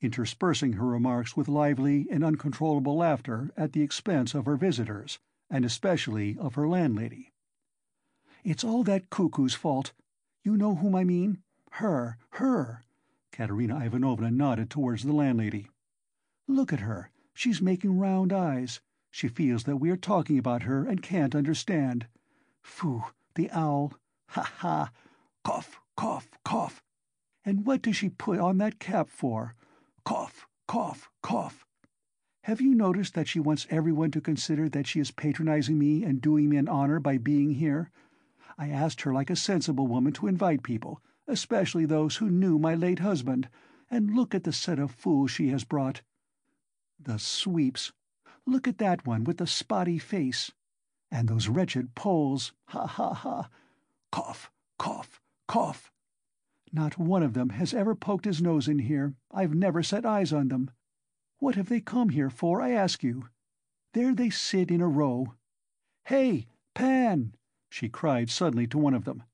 interspersing 0.00 0.74
her 0.74 0.86
remarks 0.86 1.36
with 1.36 1.48
lively 1.48 2.06
and 2.08 2.24
uncontrollable 2.24 2.96
laughter 2.96 3.50
at 3.56 3.72
the 3.72 3.82
expense 3.82 4.34
of 4.34 4.46
her 4.46 4.56
visitors, 4.56 5.18
and 5.50 5.64
especially 5.64 6.38
of 6.38 6.54
her 6.54 6.68
landlady. 6.68 7.32
"It's 8.44 8.64
all 8.64 8.84
that 8.84 9.10
cuckoo's 9.10 9.54
fault. 9.54 9.92
You 10.44 10.56
know 10.56 10.76
whom 10.76 10.94
I 10.94 11.02
mean? 11.02 11.42
Her, 11.72 12.18
her!" 12.34 12.84
Katerina 13.32 13.84
Ivanovna 13.84 14.30
nodded 14.30 14.70
towards 14.70 15.02
the 15.02 15.12
landlady. 15.12 15.68
"Look 16.46 16.72
at 16.72 16.80
her. 16.80 17.10
She's 17.34 17.60
making 17.60 17.98
round 17.98 18.32
eyes. 18.32 18.80
She 19.10 19.28
feels 19.28 19.64
that 19.64 19.78
we 19.78 19.90
are 19.90 19.96
talking 19.96 20.38
about 20.38 20.62
her 20.62 20.84
and 20.84 21.02
can't 21.02 21.34
understand. 21.34 22.06
Phoo, 22.62 23.02
the 23.34 23.50
owl! 23.50 23.92
Ha 24.28 24.42
ha! 24.42 24.92
Cough, 25.42 25.80
cough, 25.96 26.30
cough! 26.44 26.82
And 27.44 27.66
what 27.66 27.82
does 27.82 27.96
she 27.96 28.08
put 28.08 28.38
on 28.38 28.58
that 28.58 28.78
cap 28.78 29.08
for? 29.08 29.54
Cough, 30.04 30.46
cough, 30.68 31.10
cough! 31.22 31.66
Have 32.44 32.60
you 32.60 32.74
noticed 32.74 33.14
that 33.14 33.28
she 33.28 33.40
wants 33.40 33.66
everyone 33.68 34.10
to 34.12 34.20
consider 34.20 34.68
that 34.68 34.86
she 34.86 35.00
is 35.00 35.10
patronizing 35.10 35.78
me 35.78 36.04
and 36.04 36.22
doing 36.22 36.48
me 36.48 36.56
an 36.56 36.68
honor 36.68 37.00
by 37.00 37.18
being 37.18 37.54
here? 37.54 37.90
I 38.56 38.68
asked 38.68 39.02
her 39.02 39.12
like 39.12 39.30
a 39.30 39.36
sensible 39.36 39.86
woman 39.86 40.12
to 40.14 40.26
invite 40.28 40.62
people, 40.62 41.02
especially 41.26 41.84
those 41.84 42.16
who 42.16 42.30
knew 42.30 42.58
my 42.58 42.74
late 42.74 43.00
husband, 43.00 43.48
and 43.90 44.14
look 44.14 44.34
at 44.34 44.44
the 44.44 44.52
set 44.52 44.78
of 44.78 44.90
fools 44.90 45.30
she 45.30 45.48
has 45.48 45.64
brought. 45.64 46.02
The 46.98 47.18
sweeps! 47.18 47.92
Look 48.46 48.66
at 48.66 48.78
that 48.78 49.06
one 49.06 49.24
with 49.24 49.38
the 49.38 49.46
spotty 49.46 49.98
face. 49.98 50.50
And 51.10 51.28
those 51.28 51.48
wretched 51.48 51.94
Poles, 51.94 52.52
ha 52.68 52.86
ha 52.86 53.12
ha! 53.12 53.48
Cough, 54.10 54.50
cough, 54.78 55.20
cough! 55.46 55.92
Not 56.72 56.98
one 56.98 57.22
of 57.22 57.34
them 57.34 57.50
has 57.50 57.74
ever 57.74 57.94
poked 57.94 58.24
his 58.24 58.40
nose 58.40 58.68
in 58.68 58.78
here, 58.78 59.14
I've 59.32 59.54
never 59.54 59.82
set 59.82 60.06
eyes 60.06 60.32
on 60.32 60.48
them. 60.48 60.70
What 61.38 61.56
have 61.56 61.68
they 61.68 61.80
come 61.80 62.10
here 62.10 62.30
for, 62.30 62.60
I 62.60 62.70
ask 62.70 63.02
you? 63.02 63.28
There 63.92 64.14
they 64.14 64.30
sit 64.30 64.70
in 64.70 64.80
a 64.80 64.88
row. 64.88 65.34
Hey, 66.04 66.46
Pan! 66.74 67.34
she 67.68 67.88
cried 67.88 68.30
suddenly 68.30 68.66
to 68.68 68.78
one 68.78 68.94
of 68.94 69.04
them. 69.04 69.24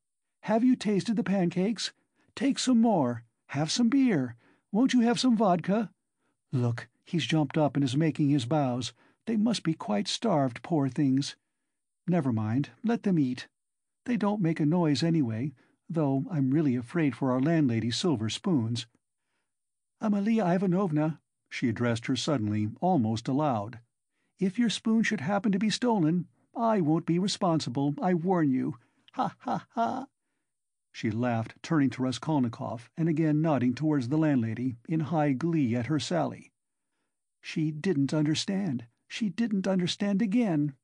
Have 0.41 0.65
you 0.65 0.77
tasted 0.77 1.17
the 1.17 1.25
pancakes? 1.25 1.93
Take 2.35 2.59
some 2.59 2.81
more. 2.81 3.25
Have 3.49 3.71
some 3.71 3.89
beer. 3.89 4.37
Won't 4.73 4.93
you 4.95 5.01
have 5.01 5.21
some 5.21 5.37
vodka? 5.37 5.91
Look, 6.53 6.89
He's 7.07 7.25
jumped 7.25 7.57
up 7.57 7.77
and 7.77 7.85
is 7.85 7.97
making 7.97 8.29
his 8.29 8.45
bows. 8.45 8.93
They 9.27 9.37
must 9.37 9.63
be 9.63 9.73
quite 9.75 10.09
starved, 10.09 10.63
poor 10.63 10.89
things. 10.89 11.37
Never 12.07 12.33
mind, 12.33 12.71
let 12.85 13.05
them 13.05 13.19
eat. 13.19 13.49
They 14.05 14.17
don't 14.17 14.43
make 14.43 14.61
a 14.61 14.67
noise 14.67 15.03
anyway, 15.03 15.53
though 15.89 16.25
I'm 16.31 16.51
really 16.51 16.77
afraid 16.77 17.17
for 17.17 17.33
our 17.33 17.41
landlady's 17.41 17.97
silver 17.97 18.29
spoons. 18.29 18.87
Amalia 20.01 20.45
Ivanovna, 20.45 21.21
she 21.49 21.69
addressed 21.69 22.07
her 22.07 22.17
suddenly, 22.17 22.69
almost 22.81 23.29
aloud, 23.29 23.81
if 24.39 24.59
your 24.59 24.69
spoon 24.69 25.03
should 25.03 25.23
happen 25.23 25.51
to 25.53 25.59
be 25.59 25.71
stolen, 25.71 26.29
I 26.55 26.83
won't 26.83 27.07
be 27.07 27.19
responsible, 27.19 27.95
I 28.03 28.13
warn 28.13 28.51
you. 28.51 28.77
Ha 29.15 29.35
ha 29.39 29.67
ha! 29.71 30.09
She 30.93 31.11
laughed, 31.11 31.55
turning 31.63 31.89
to 31.91 32.03
Raskolnikov, 32.03 32.91
and 32.99 33.09
again 33.09 33.41
nodding 33.41 33.75
towards 33.75 34.09
the 34.09 34.19
landlady, 34.19 34.77
in 34.89 35.01
high 35.01 35.33
glee 35.33 35.75
at 35.75 35.87
her 35.87 35.99
sally. 35.99 36.53
She 37.49 37.71
didn't 37.71 38.13
understand. 38.13 38.87
She 39.07 39.29
didn't 39.29 39.69
understand 39.69 40.21
again. 40.21 40.75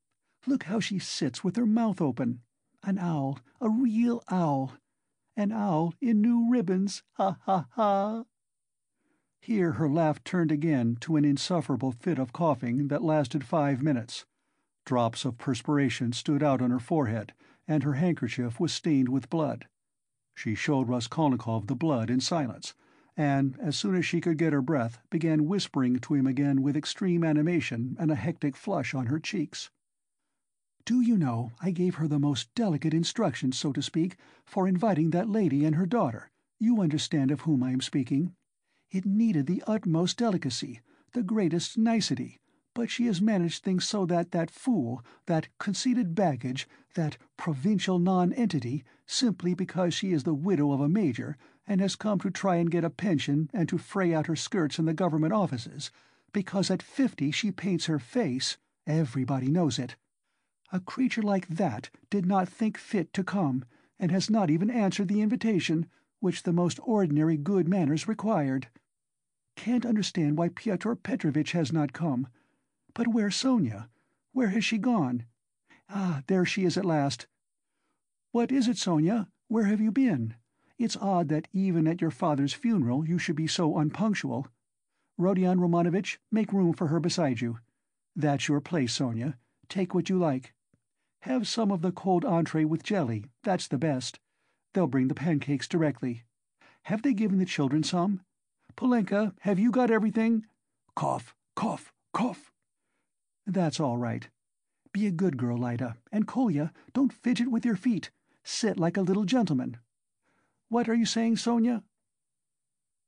Look 0.47 0.63
how 0.63 0.79
she 0.79 0.97
sits 0.97 1.43
with 1.43 1.57
her 1.57 1.65
mouth 1.65 1.99
open. 1.99 2.39
An 2.83 2.97
owl, 2.97 3.39
a 3.59 3.69
real 3.69 4.23
owl. 4.31 4.71
An 5.35 5.51
owl 5.51 5.93
in 5.99 6.21
new 6.21 6.49
ribbons. 6.49 7.03
Ha 7.15 7.37
ha 7.41 7.67
ha! 7.71 8.23
Here 9.41 9.73
her 9.73 9.89
laugh 9.89 10.23
turned 10.23 10.53
again 10.53 10.95
to 11.01 11.17
an 11.17 11.25
insufferable 11.25 11.91
fit 11.91 12.17
of 12.17 12.31
coughing 12.31 12.87
that 12.87 13.03
lasted 13.03 13.43
five 13.43 13.81
minutes. 13.81 14.25
Drops 14.85 15.25
of 15.25 15.37
perspiration 15.37 16.13
stood 16.13 16.41
out 16.41 16.61
on 16.61 16.71
her 16.71 16.79
forehead, 16.79 17.33
and 17.67 17.83
her 17.83 17.95
handkerchief 17.95 18.57
was 18.57 18.71
stained 18.71 19.09
with 19.09 19.29
blood. 19.29 19.67
She 20.33 20.55
showed 20.55 20.87
Raskolnikov 20.87 21.67
the 21.67 21.75
blood 21.75 22.09
in 22.09 22.21
silence, 22.21 22.73
and, 23.15 23.57
as 23.59 23.77
soon 23.77 23.95
as 23.95 24.05
she 24.05 24.21
could 24.21 24.37
get 24.37 24.53
her 24.53 24.61
breath, 24.61 24.99
began 25.09 25.47
whispering 25.47 25.99
to 25.99 26.13
him 26.13 26.27
again 26.27 26.61
with 26.61 26.75
extreme 26.77 27.23
animation 27.23 27.95
and 27.99 28.09
a 28.11 28.15
hectic 28.15 28.55
flush 28.55 28.93
on 28.93 29.07
her 29.07 29.19
cheeks. 29.19 29.69
"Do 30.85 31.01
you 31.01 31.17
know, 31.17 31.51
I 31.61 31.71
gave 31.71 31.95
her 31.95 32.07
the 32.07 32.19
most 32.19 32.53
delicate 32.55 32.93
instructions, 32.93 33.57
so 33.57 33.71
to 33.73 33.81
speak, 33.81 34.17
for 34.45 34.67
inviting 34.67 35.11
that 35.11 35.29
lady 35.29 35.65
and 35.65 35.75
her 35.75 35.85
daughter 35.85 36.29
you 36.59 36.81
understand 36.81 37.29
of 37.29 37.41
whom 37.41 37.61
I 37.61 37.71
am 37.71 37.81
speaking. 37.81 38.33
It 38.89 39.05
needed 39.05 39.47
the 39.47 39.63
utmost 39.67 40.17
delicacy, 40.17 40.81
the 41.11 41.23
greatest 41.23 41.77
nicety, 41.77 42.39
but 42.73 42.89
she 42.89 43.05
has 43.07 43.21
managed 43.21 43.63
things 43.63 43.85
so 43.85 44.05
that 44.05 44.31
that 44.31 44.49
fool, 44.49 45.03
that 45.25 45.49
conceited 45.59 46.15
baggage, 46.15 46.67
that 46.95 47.17
provincial 47.37 47.99
nonentity, 47.99 48.83
simply 49.05 49.53
because 49.53 49.93
she 49.93 50.13
is 50.13 50.23
the 50.23 50.33
widow 50.33 50.71
of 50.71 50.79
a 50.79 50.87
major, 50.87 51.37
and 51.67 51.81
has 51.81 51.95
come 51.95 52.19
to 52.19 52.29
try 52.29 52.55
and 52.57 52.71
get 52.71 52.83
a 52.83 52.89
pension 52.89 53.49
and 53.53 53.69
to 53.69 53.77
fray 53.77 54.13
out 54.13 54.27
her 54.27 54.35
skirts 54.35 54.79
in 54.79 54.85
the 54.85 54.93
government 54.93 55.33
offices, 55.33 55.91
because 56.31 56.69
at 56.69 56.81
fifty 56.81 57.31
she 57.31 57.51
paints 57.51 57.85
her 57.85 57.99
face 57.99 58.57
everybody 58.85 59.47
knows 59.47 59.79
it. 59.79 59.95
A 60.71 60.79
creature 60.79 61.21
like 61.21 61.47
that 61.47 61.89
did 62.09 62.25
not 62.25 62.49
think 62.49 62.77
fit 62.77 63.13
to 63.13 63.23
come, 63.23 63.63
and 63.99 64.11
has 64.11 64.29
not 64.29 64.49
even 64.49 64.69
answered 64.69 65.07
the 65.07 65.21
invitation, 65.21 65.87
which 66.19 66.43
the 66.43 66.51
most 66.53 66.79
ordinary 66.83 67.37
good 67.37 67.67
manners 67.67 68.07
required. 68.07 68.67
Can't 69.55 69.85
understand 69.85 70.37
why 70.37 70.49
Pyotr 70.49 70.95
Petrovitch 70.95 71.51
has 71.51 71.71
not 71.71 71.93
come. 71.93 72.27
But 72.93 73.07
where's 73.07 73.35
Sonia? 73.35 73.89
Where 74.31 74.49
has 74.49 74.65
she 74.65 74.77
gone? 74.77 75.25
Ah, 75.89 76.23
there 76.27 76.45
she 76.45 76.65
is 76.65 76.77
at 76.77 76.85
last. 76.85 77.27
What 78.31 78.51
is 78.51 78.67
it, 78.67 78.77
Sonia? 78.77 79.27
Where 79.47 79.65
have 79.65 79.79
you 79.79 79.91
been? 79.91 80.35
It's 80.79 80.97
odd 80.97 81.29
that 81.29 81.47
even 81.53 81.87
at 81.87 82.01
your 82.01 82.11
father's 82.11 82.53
funeral 82.53 83.07
you 83.07 83.17
should 83.17 83.35
be 83.35 83.47
so 83.47 83.77
unpunctual. 83.77 84.47
Rodion 85.19 85.59
Romanovitch, 85.59 86.17
make 86.31 86.51
room 86.51 86.73
for 86.73 86.87
her 86.87 86.99
beside 86.99 87.41
you. 87.41 87.59
That's 88.15 88.47
your 88.47 88.61
place, 88.61 88.93
Sonia. 88.93 89.37
Take 89.69 89.93
what 89.93 90.09
you 90.09 90.17
like. 90.17 90.53
Have 91.21 91.47
some 91.47 91.71
of 91.71 91.81
the 91.81 91.91
cold 91.91 92.25
entree 92.25 92.65
with 92.65 92.83
jelly, 92.83 93.25
that's 93.43 93.67
the 93.67 93.77
best. 93.77 94.19
They'll 94.73 94.87
bring 94.87 95.07
the 95.07 95.15
pancakes 95.15 95.67
directly. 95.67 96.23
Have 96.83 97.01
they 97.01 97.13
given 97.13 97.37
the 97.37 97.45
children 97.45 97.83
some? 97.83 98.21
Polenka, 98.75 99.33
have 99.41 99.59
you 99.59 99.71
got 99.71 99.91
everything? 99.91 100.45
Cough, 100.95 101.35
cough, 101.55 101.93
cough. 102.11 102.51
That's 103.45 103.79
all 103.79 103.97
right. 103.97 104.27
Be 104.91 105.07
a 105.07 105.11
good 105.11 105.37
girl, 105.37 105.57
Lida, 105.57 105.95
and 106.11 106.27
Kolya, 106.27 106.73
don't 106.93 107.13
fidget 107.13 107.49
with 107.49 107.65
your 107.65 107.75
feet. 107.75 108.11
Sit 108.43 108.77
like 108.77 108.97
a 108.97 109.01
little 109.01 109.25
gentleman. 109.25 109.77
What 110.73 110.89
are 110.89 110.95
you 110.95 111.05
saying, 111.05 111.37
Sonia? 111.37 111.83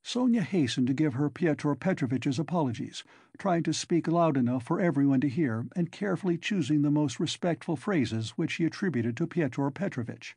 Sonia 0.03 0.43
hastened 0.43 0.85
to 0.85 0.93
give 0.93 1.15
her 1.15 1.31
Pyotr 1.31 1.73
Petrovitch's 1.73 2.37
apologies, 2.37 3.03
trying 3.39 3.63
to 3.63 3.73
speak 3.73 4.07
loud 4.07 4.37
enough 4.37 4.61
for 4.61 4.79
everyone 4.79 5.19
to 5.21 5.27
hear 5.27 5.65
and 5.75 5.91
carefully 5.91 6.37
choosing 6.37 6.83
the 6.83 6.91
most 6.91 7.19
respectful 7.19 7.75
phrases 7.75 8.37
which 8.37 8.51
she 8.51 8.65
attributed 8.65 9.17
to 9.17 9.25
Pyotr 9.25 9.71
Petrovitch. 9.71 10.35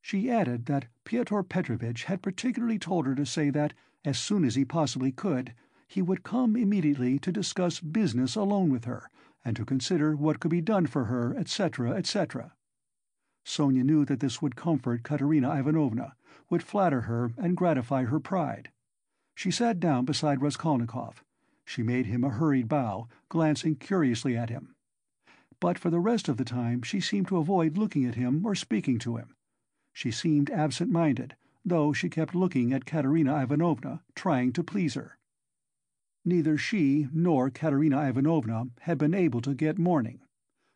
She 0.00 0.30
added 0.30 0.64
that 0.64 0.86
Pyotr 1.04 1.42
Petrovitch 1.42 2.04
had 2.04 2.22
particularly 2.22 2.78
told 2.78 3.04
her 3.04 3.14
to 3.14 3.26
say 3.26 3.50
that, 3.50 3.74
as 4.06 4.18
soon 4.18 4.42
as 4.42 4.54
he 4.54 4.64
possibly 4.64 5.12
could, 5.12 5.52
he 5.86 6.00
would 6.00 6.22
come 6.22 6.56
immediately 6.56 7.18
to 7.18 7.30
discuss 7.30 7.78
business 7.78 8.36
alone 8.36 8.72
with 8.72 8.86
her, 8.86 9.10
and 9.44 9.54
to 9.54 9.66
consider 9.66 10.16
what 10.16 10.40
could 10.40 10.50
be 10.50 10.62
done 10.62 10.86
for 10.86 11.04
her, 11.04 11.36
etc., 11.36 11.90
etc. 11.90 12.54
Sonia 13.44 13.84
knew 13.84 14.06
that 14.06 14.20
this 14.20 14.40
would 14.40 14.56
comfort 14.56 15.02
Katerina 15.02 15.54
Ivanovna, 15.54 16.14
would 16.50 16.62
flatter 16.62 17.02
her 17.02 17.32
and 17.38 17.56
gratify 17.56 18.04
her 18.04 18.20
pride. 18.20 18.70
She 19.34 19.50
sat 19.50 19.80
down 19.80 20.04
beside 20.04 20.42
Raskolnikov. 20.42 21.22
She 21.64 21.82
made 21.82 22.06
him 22.06 22.24
a 22.24 22.30
hurried 22.30 22.68
bow, 22.68 23.08
glancing 23.28 23.76
curiously 23.76 24.36
at 24.36 24.50
him. 24.50 24.74
But 25.60 25.78
for 25.78 25.90
the 25.90 26.00
rest 26.00 26.28
of 26.28 26.36
the 26.36 26.44
time 26.44 26.82
she 26.82 27.00
seemed 27.00 27.28
to 27.28 27.38
avoid 27.38 27.78
looking 27.78 28.04
at 28.04 28.14
him 28.14 28.44
or 28.46 28.54
speaking 28.54 28.98
to 29.00 29.16
him. 29.16 29.34
She 29.92 30.10
seemed 30.10 30.50
absent-minded, 30.50 31.34
though 31.64 31.92
she 31.92 32.08
kept 32.08 32.34
looking 32.34 32.72
at 32.72 32.84
Katerina 32.84 33.42
Ivanovna, 33.42 34.02
trying 34.14 34.52
to 34.52 34.62
please 34.62 34.94
her. 34.94 35.18
Neither 36.24 36.58
she 36.58 37.08
nor 37.12 37.50
Katerina 37.50 38.08
Ivanovna 38.08 38.68
had 38.80 38.98
been 38.98 39.14
able 39.14 39.40
to 39.40 39.54
get 39.54 39.78
mourning. 39.78 40.20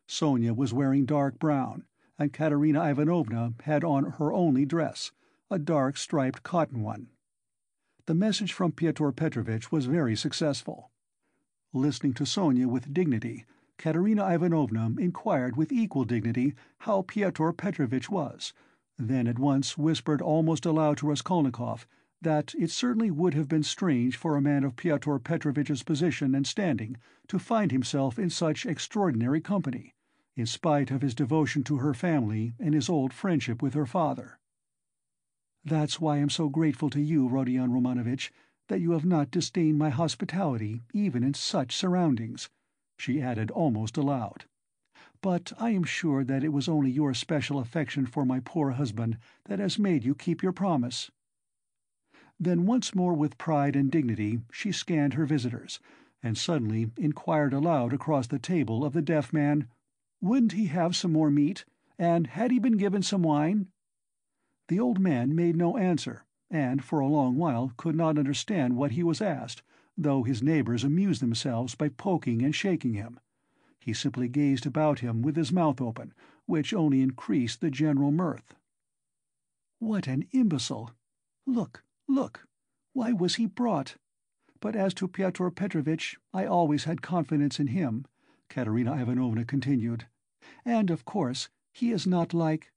Sonia 0.07 0.53
was 0.53 0.73
wearing 0.73 1.05
dark 1.05 1.39
brown, 1.39 1.85
and 2.17 2.33
Katerina 2.33 2.89
Ivanovna 2.89 3.53
had 3.63 3.83
on 3.83 4.03
her 4.03 4.33
only 4.33 4.65
dress, 4.65 5.11
a 5.53 5.59
dark 5.59 5.97
striped 5.97 6.41
cotton 6.41 6.81
one. 6.81 7.09
The 8.07 8.15
message 8.15 8.51
from 8.51 8.71
Pyotr 8.71 9.11
Petrovitch 9.11 9.71
was 9.71 9.85
very 9.85 10.15
successful. 10.15 10.89
Listening 11.71 12.15
to 12.15 12.25
Sonia 12.25 12.67
with 12.67 12.91
dignity, 12.91 13.45
Katerina 13.77 14.33
Ivanovna 14.33 14.91
inquired 14.97 15.55
with 15.55 15.71
equal 15.71 16.05
dignity 16.05 16.55
how 16.79 17.03
Pyotr 17.03 17.53
Petrovitch 17.53 18.09
was, 18.09 18.51
then 18.97 19.27
at 19.27 19.37
once 19.37 19.77
whispered 19.77 20.23
almost 20.23 20.65
aloud 20.65 20.97
to 20.97 21.07
Raskolnikov 21.07 21.85
that 22.19 22.55
it 22.57 22.71
certainly 22.71 23.11
would 23.11 23.35
have 23.35 23.47
been 23.47 23.61
strange 23.61 24.17
for 24.17 24.35
a 24.35 24.41
man 24.41 24.63
of 24.63 24.75
Pyotr 24.75 25.19
Petrovitch's 25.19 25.83
position 25.83 26.33
and 26.33 26.47
standing 26.47 26.97
to 27.27 27.37
find 27.37 27.71
himself 27.71 28.17
in 28.17 28.31
such 28.31 28.65
extraordinary 28.65 29.39
company, 29.39 29.93
in 30.35 30.47
spite 30.47 30.89
of 30.89 31.03
his 31.03 31.13
devotion 31.13 31.63
to 31.65 31.77
her 31.77 31.93
family 31.93 32.53
and 32.59 32.73
his 32.73 32.89
old 32.89 33.13
friendship 33.13 33.61
with 33.61 33.75
her 33.75 33.85
father. 33.85 34.39
"That's 35.65 36.01
why 36.01 36.17
I'm 36.17 36.29
so 36.29 36.49
grateful 36.49 36.89
to 36.89 36.99
you, 36.99 37.29
Rodion 37.29 37.71
Romanovitch, 37.71 38.33
that 38.67 38.81
you 38.81 38.91
have 38.91 39.05
not 39.05 39.31
disdained 39.31 39.77
my 39.77 39.89
hospitality 39.91 40.81
even 40.93 41.23
in 41.23 41.33
such 41.33 41.73
surroundings," 41.73 42.49
she 42.97 43.21
added 43.21 43.49
almost 43.49 43.95
aloud. 43.95 44.43
"But 45.21 45.53
I 45.57 45.69
am 45.69 45.85
sure 45.85 46.25
that 46.25 46.43
it 46.43 46.51
was 46.51 46.67
only 46.67 46.91
your 46.91 47.13
special 47.13 47.59
affection 47.59 48.05
for 48.05 48.25
my 48.25 48.41
poor 48.41 48.71
husband 48.71 49.17
that 49.45 49.59
has 49.59 49.79
made 49.79 50.03
you 50.03 50.13
keep 50.15 50.43
your 50.43 50.51
promise. 50.51 51.09
Then 52.37 52.65
once 52.65 52.93
more 52.93 53.13
with 53.13 53.37
pride 53.37 53.77
and 53.77 53.89
dignity 53.89 54.41
she 54.51 54.73
scanned 54.73 55.13
her 55.13 55.25
visitors, 55.25 55.79
and 56.21 56.37
suddenly 56.37 56.91
inquired 56.97 57.53
aloud 57.53 57.93
across 57.93 58.27
the 58.27 58.37
table 58.37 58.83
of 58.83 58.91
the 58.91 59.01
deaf 59.01 59.31
man, 59.31 59.69
"Wouldn't 60.19 60.51
he 60.51 60.65
have 60.65 60.93
some 60.93 61.13
more 61.13 61.31
meat? 61.31 61.63
And 61.97 62.27
had 62.27 62.51
he 62.51 62.59
been 62.59 62.75
given 62.75 63.01
some 63.01 63.23
wine?" 63.23 63.69
The 64.69 64.79
old 64.79 64.97
man 64.97 65.35
made 65.35 65.57
no 65.57 65.75
answer, 65.75 66.23
and 66.49 66.81
for 66.81 67.01
a 67.01 67.07
long 67.07 67.35
while 67.35 67.73
could 67.75 67.97
not 67.97 68.17
understand 68.17 68.77
what 68.77 68.91
he 68.91 69.03
was 69.03 69.21
asked, 69.21 69.61
though 69.97 70.23
his 70.23 70.41
neighbours 70.41 70.85
amused 70.85 71.21
themselves 71.21 71.75
by 71.75 71.89
poking 71.89 72.41
and 72.41 72.55
shaking 72.55 72.93
him. 72.93 73.19
He 73.77 73.93
simply 73.93 74.29
gazed 74.29 74.65
about 74.65 74.99
him 74.99 75.21
with 75.21 75.35
his 75.35 75.51
mouth 75.51 75.81
open, 75.81 76.13
which 76.45 76.73
only 76.73 77.01
increased 77.01 77.59
the 77.59 77.69
general 77.69 78.09
mirth. 78.09 78.55
"What 79.79 80.07
an 80.07 80.29
imbecile! 80.31 80.91
Look! 81.45 81.83
Look! 82.07 82.47
Why 82.93 83.11
was 83.11 83.35
he 83.35 83.47
brought? 83.47 83.97
But 84.61 84.77
as 84.77 84.93
to 84.93 85.09
Pyotr 85.09 85.51
Petrovitch, 85.51 86.17
I 86.33 86.45
always 86.45 86.85
had 86.85 87.01
confidence 87.01 87.59
in 87.59 87.67
him," 87.67 88.05
Katerina 88.47 88.95
Ivanovna 88.95 89.43
continued. 89.43 90.07
"And, 90.63 90.89
of 90.89 91.03
course, 91.03 91.49
he 91.73 91.91
is 91.91 92.07
not 92.07 92.33
like—" 92.33 92.71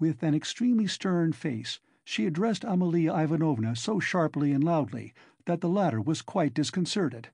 With 0.00 0.22
an 0.22 0.34
extremely 0.34 0.86
stern 0.86 1.34
face 1.34 1.78
she 2.04 2.24
addressed 2.26 2.64
Amalia 2.64 3.12
Ivanovna 3.14 3.76
so 3.76 4.00
sharply 4.00 4.50
and 4.50 4.64
loudly 4.64 5.12
that 5.44 5.60
the 5.60 5.68
latter 5.68 6.00
was 6.00 6.22
quite 6.22 6.54
disconcerted. 6.54 7.28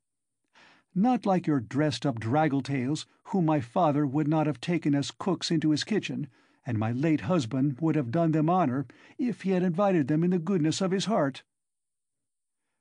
"Not 0.93 1.25
like 1.25 1.47
your 1.47 1.61
dressed-up 1.61 2.19
draggle-tails, 2.19 3.07
whom 3.27 3.47
my 3.47 3.61
father 3.61 4.05
would 4.05 4.27
not 4.27 4.49
have 4.49 4.61
taken 4.61 4.97
as 4.97 5.13
cooks 5.13 5.53
into 5.53 5.71
his 5.71 5.85
kitchen, 5.85 6.27
and 6.67 6.77
my 6.77 6.91
late 6.91 7.21
husband 7.21 7.81
would 7.81 7.95
have 7.95 8.11
done 8.11 8.33
them 8.33 8.51
honor 8.51 8.85
if 9.17 9.43
he 9.43 9.51
had 9.51 9.63
invited 9.63 10.09
them 10.09 10.25
in 10.25 10.31
the 10.31 10.39
goodness 10.41 10.81
of 10.81 10.91
his 10.91 11.05
heart." 11.05 11.45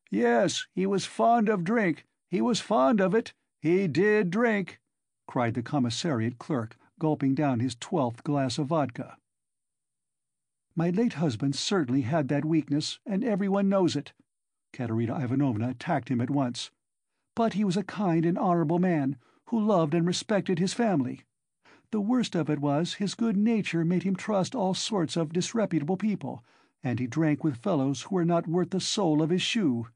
"Yes, 0.10 0.66
he 0.74 0.88
was 0.88 1.06
fond 1.06 1.48
of 1.48 1.64
drink, 1.64 2.08
he 2.28 2.42
was 2.42 2.60
fond 2.60 3.00
of 3.00 3.14
it, 3.14 3.34
he 3.62 3.88
did 3.88 4.32
drink!" 4.32 4.80
cried 5.28 5.54
the 5.54 5.62
commissariat 5.62 6.40
clerk, 6.40 6.76
gulping 6.98 7.36
down 7.36 7.60
his 7.60 7.76
twelfth 7.76 8.24
glass 8.24 8.58
of 8.58 8.68
vodka. 8.68 9.18
"My 10.78 10.90
late 10.90 11.14
husband 11.14 11.56
certainly 11.56 12.02
had 12.02 12.28
that 12.28 12.44
weakness, 12.44 13.00
and 13.06 13.24
every 13.24 13.48
one 13.48 13.70
knows 13.70 13.96
it." 13.96 14.12
Katerina 14.74 15.18
Ivanovna 15.24 15.70
attacked 15.70 16.10
him 16.10 16.20
at 16.20 16.30
once. 16.30 16.70
"But 17.34 17.54
he 17.54 17.64
was 17.64 17.78
a 17.78 17.84
kind 17.84 18.26
and 18.26 18.38
honourable 18.38 18.80
man, 18.80 19.16
who 19.46 19.58
loved 19.66 19.94
and 19.94 20.06
respected 20.06 20.60
his 20.60 20.74
family. 20.74 21.24
The 21.92 22.02
worst 22.02 22.36
of 22.36 22.50
it 22.50 22.60
was 22.60 22.96
his 22.96 23.16
good 23.16 23.38
nature 23.38 23.86
made 23.86 24.04
him 24.04 24.18
trust 24.18 24.54
all 24.54 24.74
sorts 24.74 25.16
of 25.16 25.32
disreputable 25.32 25.96
people, 25.96 26.44
and 26.84 27.00
he 27.00 27.08
drank 27.08 27.42
with 27.42 27.56
fellows 27.56 28.02
who 28.02 28.16
were 28.16 28.26
not 28.26 28.46
worth 28.46 28.72
the 28.72 28.82
sole 28.82 29.22
of 29.22 29.30
his 29.30 29.42
shoe. 29.42 29.88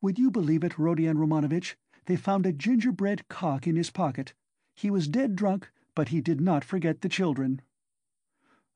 Would 0.00 0.18
you 0.18 0.28
believe 0.28 0.64
it, 0.64 0.76
Rodion 0.76 1.18
Romanovitch, 1.18 1.76
they 2.06 2.16
found 2.16 2.46
a 2.46 2.52
gingerbread 2.52 3.28
cock 3.28 3.68
in 3.68 3.76
his 3.76 3.90
pocket. 3.90 4.34
He 4.74 4.90
was 4.90 5.06
dead 5.06 5.36
drunk, 5.36 5.70
but 5.94 6.08
he 6.08 6.20
did 6.20 6.40
not 6.40 6.64
forget 6.64 7.00
the 7.02 7.08
children." 7.08 7.62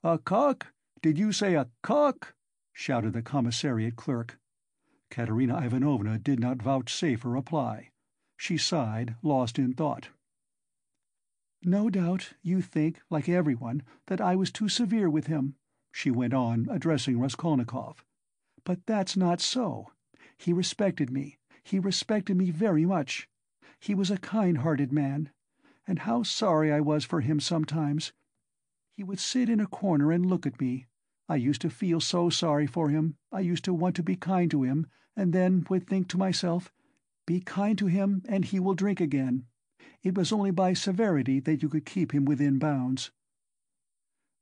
"A 0.04 0.16
cock? 0.18 0.68
Did 1.00 1.16
you 1.16 1.30
say 1.30 1.54
a 1.54 1.70
cock?" 1.80 2.34
shouted 2.72 3.12
the 3.12 3.22
commissariat 3.22 3.94
clerk. 3.94 4.36
Katerina 5.10 5.64
Ivanovna 5.64 6.18
did 6.18 6.40
not 6.40 6.60
vouchsafe 6.60 7.24
a 7.24 7.28
reply. 7.28 7.92
She 8.36 8.58
sighed, 8.58 9.14
lost 9.22 9.60
in 9.60 9.74
thought. 9.74 10.08
"No 11.62 11.88
doubt 11.88 12.34
you 12.42 12.60
think, 12.60 13.00
like 13.10 13.28
everyone, 13.28 13.84
that 14.06 14.20
I 14.20 14.34
was 14.34 14.50
too 14.50 14.68
severe 14.68 15.08
with 15.08 15.28
him," 15.28 15.54
she 15.92 16.10
went 16.10 16.34
on, 16.34 16.66
addressing 16.68 17.20
Raskolnikov. 17.20 18.04
"But 18.64 18.84
that's 18.84 19.16
not 19.16 19.40
so. 19.40 19.92
He 20.36 20.52
respected 20.52 21.10
me, 21.10 21.38
he 21.62 21.78
respected 21.78 22.36
me 22.36 22.50
very 22.50 22.84
much. 22.84 23.28
He 23.78 23.94
was 23.94 24.10
a 24.10 24.18
kind-hearted 24.18 24.92
man. 24.92 25.30
And 25.86 26.00
how 26.00 26.24
sorry 26.24 26.72
I 26.72 26.80
was 26.80 27.04
for 27.04 27.20
him 27.20 27.38
sometimes! 27.38 28.12
He 28.98 29.04
would 29.04 29.20
sit 29.20 29.48
in 29.48 29.60
a 29.60 29.66
corner 29.68 30.10
and 30.10 30.26
look 30.26 30.44
at 30.44 30.60
me. 30.60 30.88
I 31.28 31.36
used 31.36 31.60
to 31.60 31.70
feel 31.70 32.00
so 32.00 32.30
sorry 32.30 32.66
for 32.66 32.88
him, 32.90 33.14
I 33.30 33.38
used 33.38 33.64
to 33.66 33.72
want 33.72 33.94
to 33.94 34.02
be 34.02 34.16
kind 34.16 34.50
to 34.50 34.64
him, 34.64 34.88
and 35.14 35.32
then 35.32 35.64
would 35.70 35.86
think 35.86 36.08
to 36.08 36.18
myself, 36.18 36.72
'Be 37.24 37.38
kind 37.42 37.78
to 37.78 37.86
him 37.86 38.22
and 38.28 38.44
he 38.44 38.58
will 38.58 38.74
drink 38.74 39.00
again.' 39.00 39.46
It 40.02 40.16
was 40.16 40.32
only 40.32 40.50
by 40.50 40.72
severity 40.72 41.38
that 41.38 41.62
you 41.62 41.68
could 41.68 41.86
keep 41.86 42.12
him 42.12 42.24
within 42.24 42.58
bounds." 42.58 43.12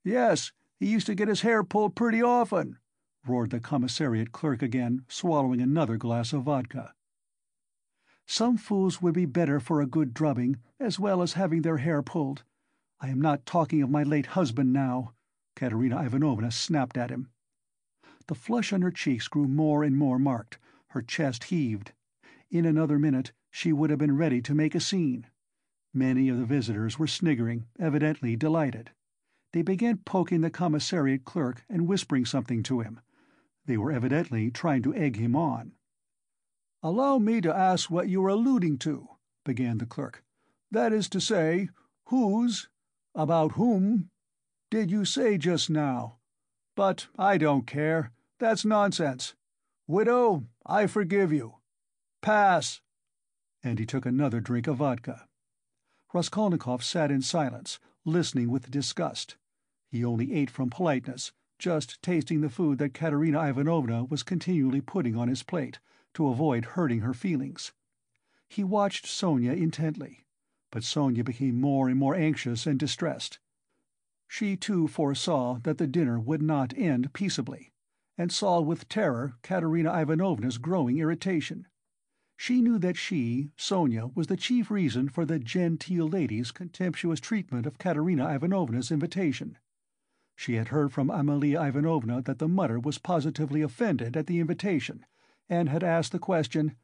"Yes, 0.02 0.52
he 0.80 0.90
used 0.90 1.06
to 1.08 1.14
get 1.14 1.28
his 1.28 1.42
hair 1.42 1.62
pulled 1.62 1.94
pretty 1.94 2.22
often," 2.22 2.78
roared 3.26 3.50
the 3.50 3.60
commissariat 3.60 4.32
clerk 4.32 4.62
again, 4.62 5.04
swallowing 5.06 5.60
another 5.60 5.98
glass 5.98 6.32
of 6.32 6.44
vodka. 6.44 6.94
"Some 8.24 8.56
fools 8.56 9.02
would 9.02 9.12
be 9.12 9.26
better 9.26 9.60
for 9.60 9.82
a 9.82 9.86
good 9.86 10.14
drubbing, 10.14 10.56
as 10.80 10.98
well 10.98 11.20
as 11.20 11.34
having 11.34 11.60
their 11.60 11.76
hair 11.76 12.02
pulled. 12.02 12.42
I 12.98 13.10
am 13.10 13.20
not 13.20 13.44
talking 13.46 13.82
of 13.82 13.90
my 13.90 14.02
late 14.02 14.26
husband 14.26 14.72
now," 14.72 15.12
Katerina 15.54 16.02
Ivanovna 16.02 16.50
snapped 16.50 16.96
at 16.96 17.10
him. 17.10 17.28
The 18.26 18.34
flush 18.34 18.72
on 18.72 18.80
her 18.82 18.90
cheeks 18.90 19.28
grew 19.28 19.46
more 19.46 19.84
and 19.84 19.96
more 19.96 20.18
marked, 20.18 20.58
her 20.88 21.02
chest 21.02 21.44
heaved. 21.44 21.92
In 22.50 22.64
another 22.64 22.98
minute 22.98 23.32
she 23.50 23.72
would 23.72 23.90
have 23.90 23.98
been 23.98 24.16
ready 24.16 24.40
to 24.42 24.54
make 24.54 24.74
a 24.74 24.80
scene. 24.80 25.26
Many 25.92 26.30
of 26.30 26.38
the 26.38 26.46
visitors 26.46 26.98
were 26.98 27.06
sniggering, 27.06 27.66
evidently 27.78 28.34
delighted. 28.34 28.90
They 29.52 29.62
began 29.62 29.98
poking 29.98 30.40
the 30.40 30.50
commissariat 30.50 31.24
clerk 31.24 31.64
and 31.68 31.86
whispering 31.86 32.24
something 32.24 32.62
to 32.64 32.80
him. 32.80 33.00
They 33.66 33.76
were 33.76 33.92
evidently 33.92 34.50
trying 34.50 34.82
to 34.82 34.94
egg 34.94 35.16
him 35.16 35.36
on. 35.36 35.72
"Allow 36.82 37.18
me 37.18 37.40
to 37.42 37.54
ask 37.54 37.90
what 37.90 38.08
you 38.08 38.24
are 38.24 38.30
alluding 38.30 38.78
to," 38.78 39.06
began 39.44 39.78
the 39.78 39.86
clerk. 39.86 40.24
"That 40.70 40.92
is 40.92 41.08
to 41.10 41.20
say, 41.20 41.68
whose 42.06 42.68
about 43.16 43.52
whom 43.52 44.10
did 44.70 44.90
you 44.90 45.04
say 45.04 45.38
just 45.38 45.70
now? 45.70 46.18
But 46.76 47.08
I 47.18 47.38
don't 47.38 47.66
care. 47.66 48.12
That's 48.38 48.64
nonsense. 48.64 49.34
Widow, 49.86 50.44
I 50.66 50.86
forgive 50.86 51.32
you. 51.32 51.54
Pass!" 52.20 52.82
And 53.62 53.78
he 53.78 53.86
took 53.86 54.04
another 54.04 54.40
drink 54.40 54.66
of 54.66 54.76
vodka. 54.76 55.26
Raskolnikov 56.12 56.84
sat 56.84 57.10
in 57.10 57.22
silence, 57.22 57.78
listening 58.04 58.50
with 58.50 58.70
disgust. 58.70 59.36
He 59.88 60.04
only 60.04 60.34
ate 60.34 60.50
from 60.50 60.68
politeness, 60.68 61.32
just 61.58 62.02
tasting 62.02 62.42
the 62.42 62.50
food 62.50 62.78
that 62.78 62.92
Katerina 62.92 63.48
Ivanovna 63.48 64.04
was 64.04 64.22
continually 64.22 64.82
putting 64.82 65.16
on 65.16 65.28
his 65.28 65.42
plate, 65.42 65.78
to 66.14 66.28
avoid 66.28 66.64
hurting 66.64 67.00
her 67.00 67.14
feelings. 67.14 67.72
He 68.48 68.62
watched 68.62 69.06
Sonia 69.06 69.52
intently, 69.52 70.25
but 70.70 70.84
Sonia 70.84 71.24
became 71.24 71.60
more 71.60 71.88
and 71.88 71.98
more 71.98 72.14
anxious 72.14 72.66
and 72.66 72.78
distressed. 72.78 73.38
She 74.28 74.56
too 74.56 74.88
foresaw 74.88 75.60
that 75.60 75.78
the 75.78 75.86
dinner 75.86 76.18
would 76.18 76.42
not 76.42 76.76
end 76.76 77.12
peaceably, 77.12 77.72
and 78.18 78.32
saw 78.32 78.60
with 78.60 78.88
terror 78.88 79.36
Katerina 79.42 79.92
Ivanovna's 80.00 80.58
growing 80.58 80.98
irritation. 80.98 81.66
She 82.36 82.60
knew 82.60 82.78
that 82.80 82.96
she, 82.96 83.50
Sonia, 83.56 84.08
was 84.08 84.26
the 84.26 84.36
chief 84.36 84.70
reason 84.70 85.08
for 85.08 85.24
the 85.24 85.38
genteel 85.38 86.08
lady's 86.08 86.50
contemptuous 86.50 87.20
treatment 87.20 87.66
of 87.66 87.78
Katerina 87.78 88.28
Ivanovna's 88.34 88.90
invitation. 88.90 89.58
She 90.34 90.54
had 90.56 90.68
heard 90.68 90.92
from 90.92 91.08
Amalia 91.08 91.62
Ivanovna 91.62 92.20
that 92.22 92.38
the 92.38 92.48
mother 92.48 92.78
was 92.78 92.98
positively 92.98 93.62
offended 93.62 94.16
at 94.16 94.26
the 94.26 94.38
invitation, 94.38 95.06
and 95.48 95.70
had 95.70 95.82
asked 95.82 96.12
the 96.12 96.18
question, 96.18 96.76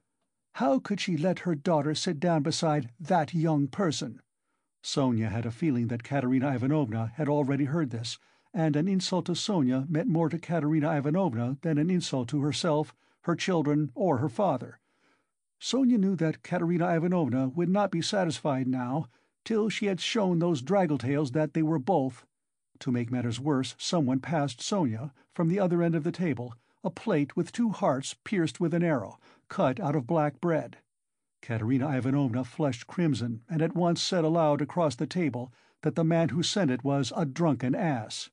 "How 0.56 0.78
could 0.80 1.00
she 1.00 1.16
let 1.16 1.40
her 1.40 1.54
daughter 1.54 1.94
sit 1.94 2.20
down 2.20 2.42
beside 2.42 2.90
that 3.00 3.32
young 3.32 3.68
person?" 3.68 4.20
Sonia 4.82 5.30
had 5.30 5.46
a 5.46 5.50
feeling 5.50 5.86
that 5.88 6.02
Katerina 6.02 6.54
Ivanovna 6.54 7.12
had 7.14 7.28
already 7.28 7.64
heard 7.64 7.88
this, 7.90 8.18
and 8.52 8.76
an 8.76 8.86
insult 8.86 9.26
to 9.26 9.34
Sonia 9.34 9.86
meant 9.88 10.08
more 10.08 10.28
to 10.28 10.38
Katerina 10.38 10.94
Ivanovna 10.98 11.56
than 11.62 11.78
an 11.78 11.88
insult 11.88 12.28
to 12.28 12.42
herself, 12.42 12.94
her 13.22 13.34
children, 13.34 13.92
or 13.94 14.18
her 14.18 14.28
father. 14.28 14.78
Sonia 15.58 15.96
knew 15.96 16.16
that 16.16 16.42
Katerina 16.42 16.94
Ivanovna 16.96 17.48
would 17.48 17.70
not 17.70 17.90
be 17.90 18.02
satisfied 18.02 18.66
now 18.68 19.06
till 19.44 19.70
she 19.70 19.86
had 19.86 20.00
shown 20.00 20.38
those 20.38 20.60
draggletails 20.60 21.32
that 21.32 21.54
they 21.54 21.62
were 21.62 21.78
both. 21.78 22.26
To 22.80 22.92
make 22.92 23.10
matters 23.10 23.40
worse, 23.40 23.74
someone 23.78 24.20
passed 24.20 24.60
Sonia, 24.60 25.14
from 25.32 25.48
the 25.48 25.60
other 25.60 25.82
end 25.82 25.94
of 25.94 26.04
the 26.04 26.12
table, 26.12 26.54
a 26.84 26.90
plate 26.90 27.36
with 27.36 27.52
two 27.52 27.70
hearts 27.70 28.14
pierced 28.24 28.60
with 28.60 28.74
an 28.74 28.82
arrow, 28.82 29.18
cut 29.52 29.78
out 29.78 29.94
of 29.94 30.06
black 30.06 30.40
bread. 30.40 30.78
Katerina 31.42 31.94
Ivanovna 31.94 32.42
flushed 32.42 32.86
crimson 32.86 33.42
and 33.50 33.60
at 33.60 33.76
once 33.76 34.00
said 34.00 34.24
aloud 34.24 34.62
across 34.62 34.96
the 34.96 35.06
table 35.06 35.52
that 35.82 35.94
the 35.94 36.02
man 36.04 36.30
who 36.30 36.42
sent 36.42 36.70
it 36.70 36.82
was 36.82 37.12
a 37.14 37.26
drunken 37.26 37.74
ass. 37.74 38.30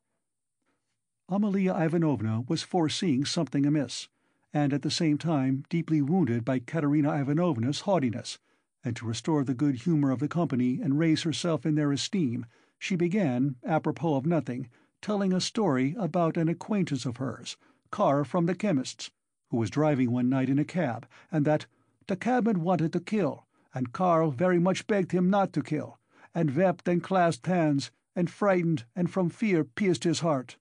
Amalia 1.27 1.75
Ivanovna 1.75 2.45
was 2.47 2.63
foreseeing 2.63 3.25
something 3.25 3.65
amiss, 3.65 4.07
and 4.53 4.71
at 4.71 4.81
the 4.81 4.89
same 4.89 5.17
time 5.17 5.65
deeply 5.69 6.01
wounded 6.01 6.45
by 6.45 6.59
Katerina 6.59 7.19
Ivanovna's 7.19 7.81
haughtiness, 7.81 8.39
and 8.81 8.95
to 8.95 9.05
restore 9.05 9.43
the 9.43 9.53
good 9.53 9.81
humour 9.81 10.11
of 10.11 10.19
the 10.19 10.29
company 10.29 10.79
and 10.79 10.97
raise 10.97 11.23
herself 11.23 11.65
in 11.65 11.75
their 11.75 11.91
esteem, 11.91 12.45
she 12.77 12.95
began, 12.95 13.57
apropos 13.65 14.15
of 14.15 14.25
nothing, 14.25 14.69
telling 15.01 15.33
a 15.33 15.41
story 15.41 15.95
about 15.99 16.37
an 16.37 16.47
acquaintance 16.47 17.05
of 17.05 17.17
hers, 17.17 17.57
Karl 17.91 18.23
from 18.23 18.45
the 18.45 18.55
chemist's, 18.55 19.11
who 19.49 19.57
was 19.57 19.71
driving 19.71 20.11
one 20.11 20.29
night 20.29 20.47
in 20.47 20.59
a 20.59 20.63
cab, 20.63 21.07
and 21.31 21.43
that 21.43 21.65
"the 22.05 22.15
cabman 22.15 22.61
wanted 22.61 22.93
to 22.93 22.99
kill, 22.99 23.47
and 23.73 23.91
Karl 23.91 24.29
very 24.29 24.59
much 24.59 24.85
begged 24.85 25.11
him 25.11 25.27
not 25.27 25.51
to 25.53 25.63
kill, 25.63 25.99
and 26.35 26.55
wept 26.55 26.87
and 26.87 27.01
clasped 27.01 27.47
hands, 27.47 27.89
and 28.15 28.29
frightened 28.29 28.85
and 28.95 29.09
from 29.09 29.27
fear 29.27 29.63
pierced 29.63 30.03
his 30.03 30.19
heart." 30.19 30.57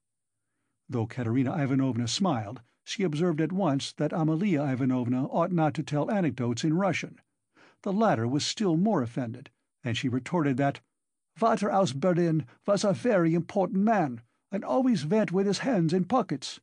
Though 0.89 1.05
Katerina 1.05 1.55
Ivanovna 1.55 2.07
smiled, 2.07 2.61
she 2.83 3.03
observed 3.03 3.41
at 3.41 3.51
once 3.51 3.93
that 3.93 4.11
Amalia 4.11 4.63
Ivanovna 4.63 5.27
ought 5.27 5.51
not 5.51 5.75
to 5.75 5.83
tell 5.83 6.09
anecdotes 6.09 6.63
in 6.63 6.73
Russian. 6.73 7.21
The 7.83 7.93
latter 7.93 8.27
was 8.27 8.43
still 8.43 8.75
more 8.75 9.03
offended, 9.03 9.51
and 9.83 9.95
she 9.95 10.09
retorted 10.09 10.57
that 10.57 10.81
"Vater 11.35 11.71
aus 11.71 11.93
Berlin 11.93 12.47
was 12.65 12.83
a 12.83 12.93
very 12.93 13.35
important 13.35 13.83
man, 13.83 14.23
and 14.51 14.65
always 14.65 15.05
went 15.05 15.31
with 15.31 15.45
his 15.45 15.59
hands 15.59 15.93
in 15.93 16.05
pockets." 16.05 16.59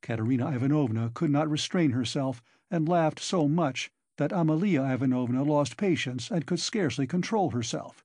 Katerina 0.00 0.50
Ivanovna 0.54 1.10
could 1.12 1.30
not 1.30 1.50
restrain 1.50 1.90
herself, 1.90 2.42
and 2.70 2.88
laughed 2.88 3.18
so 3.18 3.48
much 3.48 3.90
that 4.16 4.32
Amalia 4.32 4.82
Ivanovna 4.84 5.42
lost 5.42 5.76
patience 5.76 6.30
and 6.30 6.46
could 6.46 6.60
scarcely 6.60 7.06
control 7.06 7.50
herself. 7.50 8.04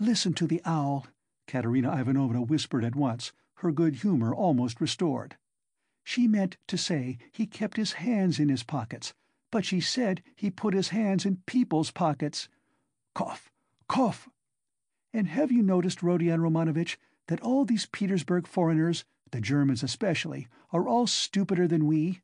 "Listen 0.00 0.32
to 0.34 0.46
the 0.46 0.62
owl," 0.64 1.06
Katerina 1.46 1.94
Ivanovna 2.00 2.42
whispered 2.42 2.84
at 2.84 2.96
once, 2.96 3.32
her 3.56 3.70
good 3.70 3.96
humour 3.96 4.34
almost 4.34 4.80
restored. 4.80 5.36
"She 6.04 6.26
meant 6.26 6.56
to 6.68 6.78
say 6.78 7.18
he 7.32 7.46
kept 7.46 7.76
his 7.76 7.92
hands 7.94 8.40
in 8.40 8.48
his 8.48 8.62
pockets, 8.62 9.12
but 9.50 9.64
she 9.64 9.80
said 9.80 10.22
he 10.34 10.50
put 10.50 10.74
his 10.74 10.88
hands 10.88 11.26
in 11.26 11.42
people's 11.46 11.90
pockets. 11.90 12.48
Cough, 13.14 13.50
cough! 13.88 14.28
And 15.12 15.28
have 15.28 15.52
you 15.52 15.62
noticed, 15.62 16.02
Rodion 16.02 16.40
Romanovitch, 16.40 16.98
that 17.28 17.40
all 17.40 17.64
these 17.64 17.86
Petersburg 17.86 18.46
foreigners 18.46 19.04
the 19.30 19.40
Germans 19.40 19.82
especially, 19.82 20.46
are 20.70 20.86
all 20.86 21.06
stupider 21.06 21.66
than 21.66 21.86
we. 21.86 22.20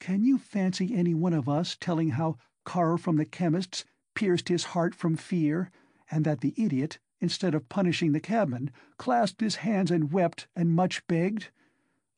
Can 0.00 0.22
you 0.22 0.38
fancy 0.38 0.94
any 0.94 1.14
one 1.14 1.32
of 1.32 1.48
us 1.48 1.76
telling 1.78 2.10
how 2.10 2.36
Karl 2.64 2.96
from 2.96 3.16
the 3.16 3.24
chemist's 3.24 3.84
pierced 4.14 4.48
his 4.48 4.64
heart 4.64 4.94
from 4.94 5.16
fear, 5.16 5.70
and 6.10 6.24
that 6.24 6.40
the 6.40 6.54
idiot, 6.56 6.98
instead 7.20 7.54
of 7.54 7.68
punishing 7.68 8.12
the 8.12 8.20
cabman, 8.20 8.70
clasped 8.98 9.40
his 9.40 9.56
hands 9.56 9.90
and 9.90 10.12
wept 10.12 10.48
and 10.56 10.70
much 10.70 11.06
begged? 11.06 11.50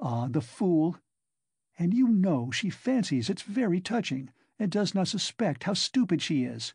Ah, 0.01 0.27
the 0.29 0.41
fool! 0.41 0.99
And 1.79 1.93
you 1.93 2.09
know 2.09 2.51
she 2.51 2.71
fancies 2.71 3.29
it's 3.29 3.43
very 3.43 3.81
touching, 3.81 4.31
and 4.59 4.71
does 4.71 4.95
not 4.95 5.09
suspect 5.09 5.65
how 5.65 5.75
stupid 5.75 6.23
she 6.23 6.45
is. 6.45 6.75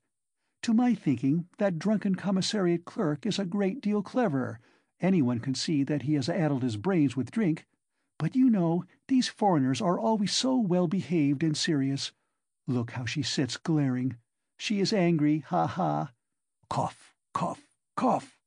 To 0.64 0.74
my 0.74 0.94
thinking, 0.94 1.48
that 1.58 1.80
drunken 1.80 2.16
commissariat 2.16 2.86
clerk 2.86 3.26
is 3.26 3.40
a 3.40 3.46
great 3.46 3.82
deal 3.82 4.02
cleverer 4.02 4.60
Anyone 5.00 5.40
can 5.40 5.54
see 5.54 5.84
that 5.84 6.04
he 6.04 6.16
has 6.16 6.28
addled 6.28 6.64
his 6.64 6.78
brains 6.78 7.16
with 7.16 7.32
drink. 7.32 7.66
But 8.18 8.36
you 8.36 8.50
know, 8.50 8.84
these 9.08 9.28
foreigners 9.28 9.82
are 9.82 10.00
always 10.00 10.32
so 10.32 10.58
well 10.58 10.88
behaved 10.88 11.44
and 11.44 11.56
serious. 11.56 12.12
Look 12.66 12.92
how 12.92 13.06
she 13.06 13.22
sits 13.22 13.58
glaring. 13.58 14.18
She 14.58 14.80
is 14.80 14.92
angry, 14.92 15.40
ha 15.40 15.68
ha. 15.68 16.12
Cough, 16.70 17.14
cough, 17.34 17.68
cough. 17.96 18.38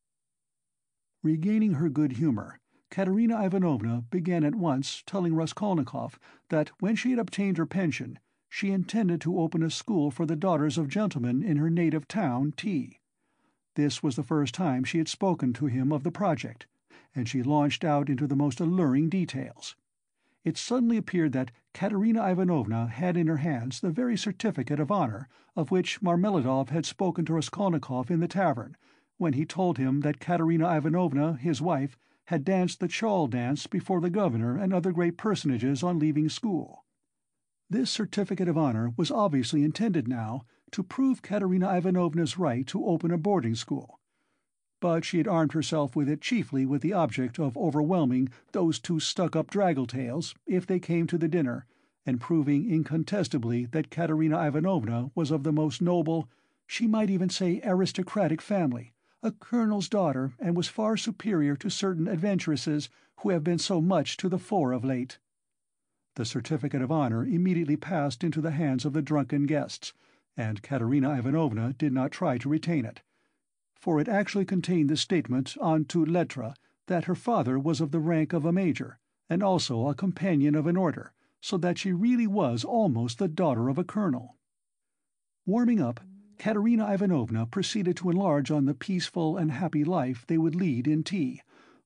Regaining 1.23 1.75
her 1.75 1.89
good 1.89 2.13
humour, 2.13 2.59
Katerina 2.91 3.45
Ivanovna 3.45 4.05
began 4.11 4.43
at 4.43 4.55
once 4.55 5.03
telling 5.07 5.35
Raskolnikov 5.35 6.19
that 6.49 6.71
when 6.81 6.97
she 6.97 7.11
had 7.11 7.19
obtained 7.21 7.59
her 7.59 7.67
pension, 7.67 8.19
she 8.49 8.73
intended 8.73 9.21
to 9.21 9.39
open 9.39 9.63
a 9.63 9.71
school 9.71 10.11
for 10.11 10.27
the 10.27 10.35
daughters 10.35 10.77
of 10.77 10.89
gentlemen 10.89 11.43
in 11.43 11.57
her 11.57 11.71
native 11.71 12.09
town 12.09 12.53
T. 12.57 13.00
This 13.83 14.03
was 14.03 14.15
the 14.15 14.23
first 14.23 14.53
time 14.53 14.85
she 14.85 14.99
had 14.99 15.09
spoken 15.09 15.55
to 15.55 15.65
him 15.65 15.91
of 15.91 16.03
the 16.03 16.11
project, 16.11 16.67
and 17.15 17.27
she 17.27 17.43
launched 17.43 17.83
out 17.83 18.11
into 18.11 18.27
the 18.27 18.37
most 18.37 18.61
alluring 18.61 19.09
details. 19.09 19.75
It 20.45 20.59
suddenly 20.59 20.99
appeared 20.99 21.33
that 21.33 21.51
Katerina 21.73 22.31
Ivanovna 22.31 22.89
had 22.89 23.17
in 23.17 23.27
her 23.27 23.39
hands 23.39 23.81
the 23.81 23.89
very 23.89 24.19
certificate 24.19 24.81
of 24.81 24.93
honour 24.93 25.31
of 25.57 25.71
which 25.71 26.03
Marmeladov 26.03 26.69
had 26.69 26.85
spoken 26.85 27.25
to 27.25 27.33
Raskolnikov 27.33 28.11
in 28.11 28.21
the 28.21 28.29
tavern, 28.29 28.77
when 29.17 29.33
he 29.33 29.47
told 29.47 29.79
him 29.79 30.03
that 30.03 30.21
Katerina 30.21 30.77
Ivanovna, 30.77 31.39
his 31.39 31.63
wife, 31.63 31.97
had 32.27 32.45
danced 32.45 32.81
the 32.81 32.89
shawl 32.91 33.29
dance 33.29 33.67
before 33.67 34.03
the 34.03 34.11
governor 34.11 34.59
and 34.59 34.75
other 34.75 34.93
great 34.93 35.17
personages 35.17 35.83
on 35.83 35.99
leaving 35.99 36.29
school. 36.29 36.85
This 37.71 37.91
certificate 37.91 38.47
of 38.47 38.59
honour 38.59 38.93
was 38.99 39.11
obviously 39.11 39.65
intended 39.65 40.07
now 40.07 40.43
to 40.73 40.83
prove 40.83 41.23
Katerina 41.23 41.77
Ivanovna's 41.77 42.39
right 42.39 42.67
to 42.69 42.87
open 42.87 43.11
a 43.11 43.19
boarding 43.19 43.55
school. 43.55 43.99
But 44.81 45.05
she 45.05 45.19
had 45.19 45.29
armed 45.29 45.53
herself 45.53 45.95
with 45.95 46.09
it 46.09 46.21
chiefly 46.21 46.65
with 46.65 46.81
the 46.81 46.93
object 46.93 47.39
of 47.39 47.57
overwhelming 47.57 48.31
those 48.53 48.79
two 48.79 48.99
stuck-up 48.99 49.51
draggletails 49.51 50.35
if 50.47 50.67
they 50.67 50.79
came 50.79 51.07
to 51.09 51.19
the 51.19 51.29
dinner, 51.29 51.67
and 52.07 52.21
proving 52.21 52.71
incontestably 52.71 53.67
that 53.67 53.91
Katerina 53.91 54.47
Ivanovna 54.47 55.11
was 55.15 55.31
of 55.31 55.43
the 55.43 55.53
most 55.53 55.83
noble, 55.83 56.29
she 56.67 56.87
might 56.87 57.11
even 57.11 57.29
say 57.29 57.61
aristocratic 57.65 58.41
family, 58.41 58.95
a 59.23 59.33
colonel's 59.33 59.89
daughter, 59.89 60.33
and 60.39 60.57
was 60.57 60.69
far 60.69 60.97
superior 60.97 61.57
to 61.57 61.69
certain 61.69 62.09
adventuresses 62.09 62.89
who 63.19 63.31
have 63.31 63.45
been 63.45 63.59
so 63.59 63.81
much 63.83 64.17
to 64.17 64.29
the 64.29 64.39
fore 64.39 64.73
of 64.73 64.85
late. 64.85 65.19
The 66.15 66.25
certificate 66.25 66.81
of 66.81 66.91
honour 66.91 67.25
immediately 67.25 67.77
passed 67.77 68.25
into 68.25 68.41
the 68.41 68.53
hands 68.53 68.85
of 68.85 68.95
the 68.95 69.03
drunken 69.03 69.45
guests, 69.45 69.93
and 70.41 70.63
Katerina 70.63 71.19
Ivanovna 71.19 71.75
did 71.75 71.93
not 71.93 72.11
try 72.11 72.39
to 72.39 72.49
retain 72.49 72.87
it, 72.87 73.03
for 73.75 74.01
it 74.01 74.09
actually 74.09 74.47
contained 74.47 74.89
the 74.89 74.97
statement 74.97 75.55
en 75.63 75.85
toutes 75.85 76.09
lettres 76.09 76.55
that 76.87 77.05
her 77.05 77.15
father 77.15 77.59
was 77.59 77.79
of 77.79 77.91
the 77.91 78.01
rank 78.01 78.33
of 78.33 78.47
a 78.47 78.53
major, 78.53 78.99
and 79.29 79.43
also 79.43 79.87
a 79.87 79.95
companion 79.95 80.55
of 80.55 80.67
an 80.67 80.79
order, 80.79 81.13
so 81.43 81.59
that 81.59 81.77
she 81.77 81.93
really 81.93 82.27
was 82.27 82.65
almost 82.65 83.19
the 83.19 83.29
daughter 83.29 83.69
of 83.69 83.77
a 83.77 83.85
colonel. 83.85 84.39
Warming 85.45 85.79
up, 85.79 86.01
Katerina 86.39 86.91
Ivanovna 86.91 87.45
proceeded 87.45 87.99
to 87.99 88.09
enlarge 88.09 88.51
on 88.51 88.65
the 88.65 88.73
peaceful 88.73 89.37
and 89.37 89.53
happy 89.53 89.85
life 89.85 90.25
they 90.27 90.39
would 90.39 90.55
lead 90.55 90.89
in 90.89 91.05
T, 91.05 91.43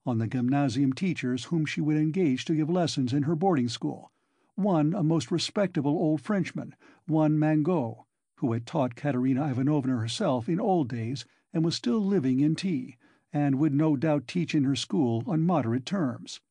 on 0.07 0.19
the 0.19 0.29
gymnasium 0.29 0.93
teachers 0.93 1.47
whom 1.47 1.67
she 1.67 1.81
would 1.81 1.97
engage 1.97 2.45
to 2.45 2.55
give 2.55 2.71
lessons 2.71 3.13
in 3.13 3.25
her 3.25 3.35
boarding 3.35 3.69
school, 3.69 4.13
one 4.55 4.95
a 4.95 5.03
most 5.03 5.33
respectable 5.33 5.91
old 5.91 6.21
Frenchman, 6.21 6.77
one 7.07 7.37
Mangot, 7.37 8.05
who 8.45 8.53
had 8.53 8.67
taught 8.67 8.95
Katerina 8.95 9.49
Ivanovna 9.51 9.97
herself 9.97 10.51
in 10.51 10.61
old 10.61 10.91
days 10.91 11.25
and 11.55 11.65
was 11.65 11.75
still 11.75 12.05
living 12.05 12.41
in 12.41 12.55
T, 12.55 12.99
and 13.33 13.59
would 13.59 13.73
no 13.73 13.97
doubt 13.97 14.29
teach 14.29 14.55
in 14.55 14.65
her 14.65 14.77
school 14.77 15.25
on 15.27 15.41
moderate 15.41 15.87
terms. 15.87 16.43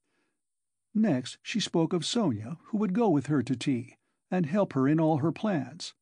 Next 0.96 1.38
she 1.44 1.60
spoke 1.60 1.94
of 1.94 2.04
Sonia, 2.04 2.58
who 2.64 2.80
would 2.80 2.94
go 2.94 3.12
with 3.12 3.28
her 3.28 3.44
to 3.44 3.56
T, 3.56 3.96
and 4.32 4.48
help 4.48 4.74
her 4.74 4.88
in 4.88 5.00
all 5.00 5.18
her 5.18 5.32
plans. 5.32 5.94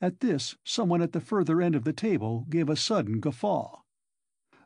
At 0.00 0.18
this 0.18 0.56
someone 0.64 1.00
at 1.00 1.12
the 1.12 1.20
further 1.20 1.62
end 1.62 1.76
of 1.76 1.84
the 1.84 1.92
table 1.92 2.44
gave 2.50 2.68
a 2.68 2.74
sudden 2.74 3.20
guffaw. 3.20 3.82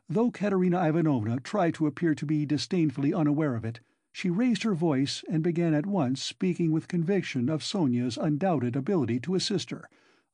Though 0.09 0.31
Katerina 0.31 0.83
Ivanovna 0.83 1.41
tried 1.41 1.75
to 1.75 1.85
appear 1.85 2.15
to 2.15 2.25
be 2.25 2.43
disdainfully 2.43 3.13
unaware 3.13 3.55
of 3.55 3.65
it, 3.65 3.81
she 4.11 4.31
raised 4.31 4.63
her 4.63 4.73
voice 4.73 5.23
and 5.29 5.43
began 5.43 5.75
at 5.75 5.85
once 5.85 6.23
speaking 6.23 6.71
with 6.71 6.87
conviction 6.87 7.49
of 7.49 7.63
Sonia's 7.63 8.17
undoubted 8.17 8.75
ability 8.75 9.19
to 9.19 9.35
assist 9.35 9.69
her, 9.69 9.87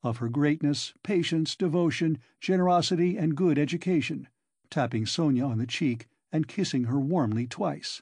of 0.04 0.18
her 0.18 0.30
greatness, 0.30 0.94
patience, 1.04 1.56
devotion, 1.56 2.18
generosity 2.40 3.18
and 3.18 3.36
good 3.36 3.60
education, 3.60 4.28
tapping 4.70 5.06
Sonia 5.06 5.46
on 5.46 5.58
the 5.58 5.68
cheek 5.68 6.08
and 6.32 6.48
kissing 6.48 6.86
her 6.86 7.00
warmly 7.00 7.46
twice. 7.46 8.02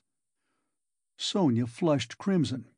Sonia 1.18 1.68
flushed 1.68 2.18
crimson, 2.18 2.70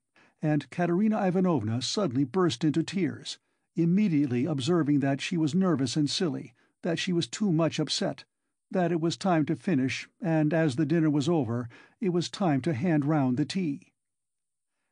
and 0.41 0.69
Katerina 0.71 1.25
Ivanovna 1.27 1.81
suddenly 1.81 2.23
burst 2.23 2.63
into 2.63 2.81
tears, 2.81 3.37
immediately 3.75 4.45
observing 4.45 4.99
that 5.01 5.21
she 5.21 5.37
was 5.37 5.53
nervous 5.53 5.95
and 5.95 6.09
silly, 6.09 6.53
that 6.81 6.97
she 6.97 7.13
was 7.13 7.27
too 7.27 7.51
much 7.51 7.79
upset, 7.79 8.23
that 8.71 8.91
it 8.91 8.99
was 8.99 9.17
time 9.17 9.45
to 9.45 9.55
finish, 9.55 10.09
and 10.19 10.53
as 10.53 10.75
the 10.75 10.85
dinner 10.85 11.09
was 11.09 11.29
over, 11.29 11.69
it 11.99 12.09
was 12.09 12.29
time 12.29 12.61
to 12.61 12.73
hand 12.73 13.05
round 13.05 13.37
the 13.37 13.45
tea. 13.45 13.91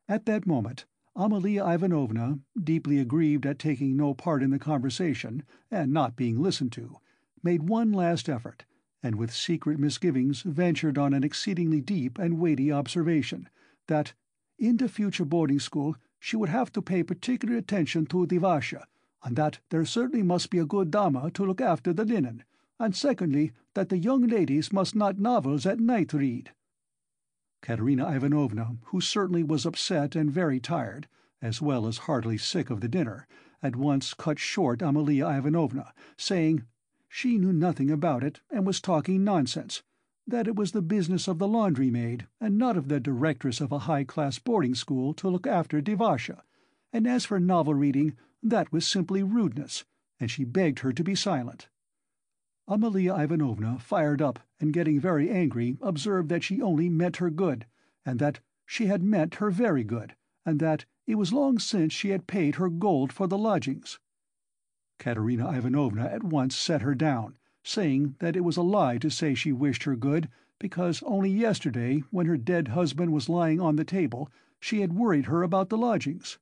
At 0.07 0.25
that 0.25 0.45
moment 0.45 0.85
Amalia 1.21 1.65
Ivanovna, 1.65 2.39
deeply 2.57 2.97
aggrieved 2.97 3.45
at 3.45 3.59
taking 3.59 3.97
no 3.97 4.13
part 4.13 4.41
in 4.41 4.51
the 4.51 4.57
conversation, 4.57 5.43
and 5.69 5.91
not 5.91 6.15
being 6.15 6.41
listened 6.41 6.71
to, 6.71 6.95
made 7.43 7.67
one 7.67 7.91
last 7.91 8.29
effort, 8.29 8.63
and 9.03 9.15
with 9.15 9.33
secret 9.33 9.77
misgivings 9.77 10.43
ventured 10.43 10.97
on 10.97 11.13
an 11.13 11.25
exceedingly 11.25 11.81
deep 11.81 12.17
and 12.17 12.39
weighty 12.39 12.71
observation, 12.71 13.49
that, 13.87 14.13
in 14.57 14.77
the 14.77 14.87
future 14.87 15.25
boarding 15.25 15.59
school, 15.59 15.97
she 16.21 16.37
would 16.37 16.47
have 16.47 16.71
to 16.71 16.81
pay 16.81 17.03
particular 17.03 17.57
attention 17.57 18.05
to 18.05 18.25
the 18.25 18.39
Wäsche, 18.39 18.81
and 19.21 19.35
that 19.35 19.59
there 19.71 19.83
certainly 19.83 20.23
must 20.23 20.49
be 20.49 20.57
a 20.57 20.65
good 20.65 20.89
dama 20.89 21.29
to 21.31 21.43
look 21.43 21.59
after 21.59 21.91
the 21.91 22.05
linen, 22.05 22.45
and 22.79 22.95
secondly, 22.95 23.51
that 23.73 23.89
the 23.89 23.97
young 23.97 24.25
ladies 24.25 24.71
must 24.71 24.95
not 24.95 25.19
novels 25.19 25.65
at 25.65 25.81
night 25.81 26.13
read. 26.13 26.53
Katerina 27.61 28.09
Ivanovna, 28.15 28.77
who 28.85 29.01
certainly 29.01 29.43
was 29.43 29.65
upset 29.65 30.15
and 30.15 30.31
very 30.31 30.61
tired, 30.61 31.09
as 31.41 31.61
well 31.61 31.87
as 31.87 31.97
heartily 32.07 32.37
sick 32.37 32.69
of 32.69 32.79
the 32.79 32.87
dinner, 32.87 33.27
at 33.61 33.75
once 33.75 34.13
cut 34.13 34.39
short 34.39 34.81
Amalia 34.81 35.27
Ivanovna, 35.27 35.93
saying 36.15 36.63
she 37.09 37.37
knew 37.37 37.51
nothing 37.51 37.91
about 37.91 38.23
it 38.23 38.39
and 38.49 38.65
was 38.65 38.79
talking 38.79 39.25
nonsense, 39.25 39.83
that 40.25 40.47
it 40.47 40.55
was 40.55 40.71
the 40.71 40.81
business 40.81 41.27
of 41.27 41.37
the 41.37 41.49
laundry 41.49 41.91
maid, 41.91 42.27
and 42.39 42.57
not 42.57 42.77
of 42.77 42.87
the 42.87 42.99
directress 43.01 43.59
of 43.59 43.73
a 43.73 43.79
high-class 43.79 44.39
boarding 44.39 44.73
school 44.73 45.13
to 45.15 45.27
look 45.27 45.45
after 45.45 45.81
die 45.81 45.95
Wäsche, 45.95 46.39
and 46.93 47.05
as 47.05 47.25
for 47.25 47.41
novel 47.41 47.73
reading, 47.73 48.15
that 48.41 48.71
was 48.71 48.87
simply 48.87 49.21
rudeness, 49.21 49.83
and 50.17 50.31
she 50.31 50.45
begged 50.45 50.79
her 50.79 50.93
to 50.93 51.03
be 51.03 51.13
silent. 51.13 51.67
Amalia 52.71 53.15
Ivanovna 53.15 53.79
fired 53.79 54.21
up, 54.21 54.37
and 54.59 54.71
getting 54.71 54.99
very 54.99 55.27
angry, 55.27 55.79
observed 55.81 56.29
that 56.29 56.43
she 56.43 56.61
only 56.61 56.87
meant 56.87 57.17
her 57.17 57.31
good, 57.31 57.65
and 58.05 58.19
that 58.19 58.41
she 58.63 58.85
had 58.85 59.01
meant 59.01 59.33
her 59.41 59.49
very 59.49 59.83
good, 59.83 60.15
and 60.45 60.59
that 60.59 60.85
it 61.07 61.15
was 61.15 61.33
long 61.33 61.57
since 61.57 61.91
she 61.93 62.09
had 62.09 62.27
paid 62.27 62.57
her 62.57 62.69
gold 62.69 63.11
for 63.11 63.25
the 63.25 63.39
lodgings. 63.39 63.97
Katerina 64.99 65.51
Ivanovna 65.51 66.03
at 66.05 66.23
once 66.23 66.55
set 66.55 66.83
her 66.83 66.93
down, 66.93 67.39
saying 67.63 68.15
that 68.19 68.35
it 68.35 68.43
was 68.43 68.55
a 68.55 68.61
lie 68.61 68.99
to 68.99 69.09
say 69.09 69.33
she 69.33 69.51
wished 69.51 69.81
her 69.85 69.95
good, 69.95 70.29
because 70.59 71.01
only 71.07 71.31
yesterday, 71.31 72.03
when 72.11 72.27
her 72.27 72.37
dead 72.37 72.67
husband 72.67 73.11
was 73.11 73.27
lying 73.27 73.59
on 73.59 73.77
the 73.77 73.83
table, 73.83 74.29
she 74.59 74.81
had 74.81 74.93
worried 74.93 75.25
her 75.25 75.41
about 75.41 75.69
the 75.69 75.77
lodgings. 75.77 76.37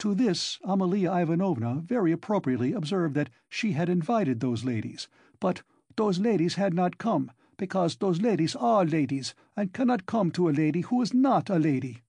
To 0.00 0.16
this 0.16 0.58
Amalia 0.64 1.12
Ivanovna 1.12 1.76
very 1.86 2.10
appropriately 2.10 2.72
observed 2.72 3.14
that 3.14 3.30
she 3.48 3.70
had 3.70 3.88
invited 3.88 4.40
those 4.40 4.64
ladies, 4.64 5.06
but 5.44 5.62
those 5.96 6.18
ladies 6.18 6.54
had 6.54 6.72
not 6.72 6.96
come, 6.96 7.30
because 7.58 7.96
those 7.96 8.22
ladies 8.22 8.56
are 8.56 8.86
ladies, 8.86 9.34
and 9.54 9.74
cannot 9.74 10.06
come 10.06 10.30
to 10.30 10.48
a 10.48 10.56
lady 10.64 10.80
who 10.80 11.02
is 11.02 11.12
not 11.12 11.50
a 11.50 11.58
lady. 11.58 12.02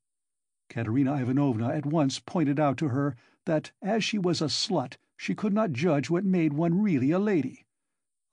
Katerina 0.69 1.17
Ivanovna 1.21 1.67
at 1.67 1.86
once 1.86 2.17
pointed 2.17 2.62
out 2.62 2.78
to 2.78 2.88
her 2.88 3.13
that 3.45 3.74
as 3.82 4.06
she 4.06 4.17
was 4.17 4.41
a 4.41 4.45
slut 4.45 4.95
she 5.17 5.36
could 5.36 5.52
not 5.52 5.74
judge 5.74 6.10
what 6.10 6.24
made 6.24 6.54
one 6.54 6.82
really 6.82 7.12
a 7.12 7.19
lady. 7.19 7.65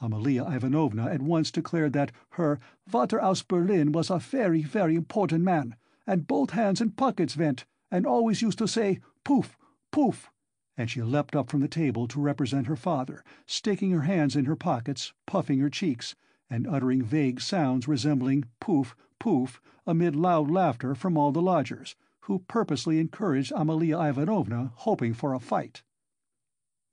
Amalia 0.00 0.44
Ivanovna 0.48 1.06
at 1.10 1.20
once 1.20 1.50
declared 1.50 1.94
that 1.94 2.12
her 2.34 2.60
Vater 2.86 3.20
aus 3.20 3.42
Berlin 3.42 3.90
was 3.90 4.08
a 4.08 4.20
very, 4.20 4.62
very 4.62 4.94
important 4.94 5.42
man, 5.42 5.74
and 6.06 6.28
both 6.28 6.50
hands 6.50 6.80
in 6.80 6.92
pockets 6.92 7.36
went, 7.36 7.64
and 7.90 8.06
always 8.06 8.40
used 8.40 8.58
to 8.58 8.68
say, 8.68 9.00
poof, 9.24 9.58
poof, 9.90 10.30
and 10.76 10.90
she 10.90 11.02
leapt 11.02 11.36
up 11.36 11.50
from 11.50 11.60
the 11.60 11.68
table 11.68 12.08
to 12.08 12.20
represent 12.20 12.66
her 12.66 12.76
father, 12.76 13.22
sticking 13.46 13.90
her 13.90 14.02
hands 14.02 14.34
in 14.34 14.46
her 14.46 14.56
pockets, 14.56 15.12
puffing 15.26 15.58
her 15.58 15.70
cheeks, 15.70 16.14
and 16.48 16.66
uttering 16.66 17.02
vague 17.02 17.40
sounds 17.40 17.88
resembling 17.88 18.44
poof, 18.60 18.96
poof, 19.18 19.60
amid 19.86 20.16
loud 20.16 20.50
laughter 20.50 20.94
from 20.94 21.16
all 21.16 21.32
the 21.32 21.42
lodgers, 21.42 21.96
who 22.22 22.38
purposely 22.40 22.98
encouraged 22.98 23.52
Amalia 23.54 23.98
Ivanovna, 23.98 24.72
hoping 24.76 25.12
for 25.12 25.34
a 25.34 25.40
fight. 25.40 25.82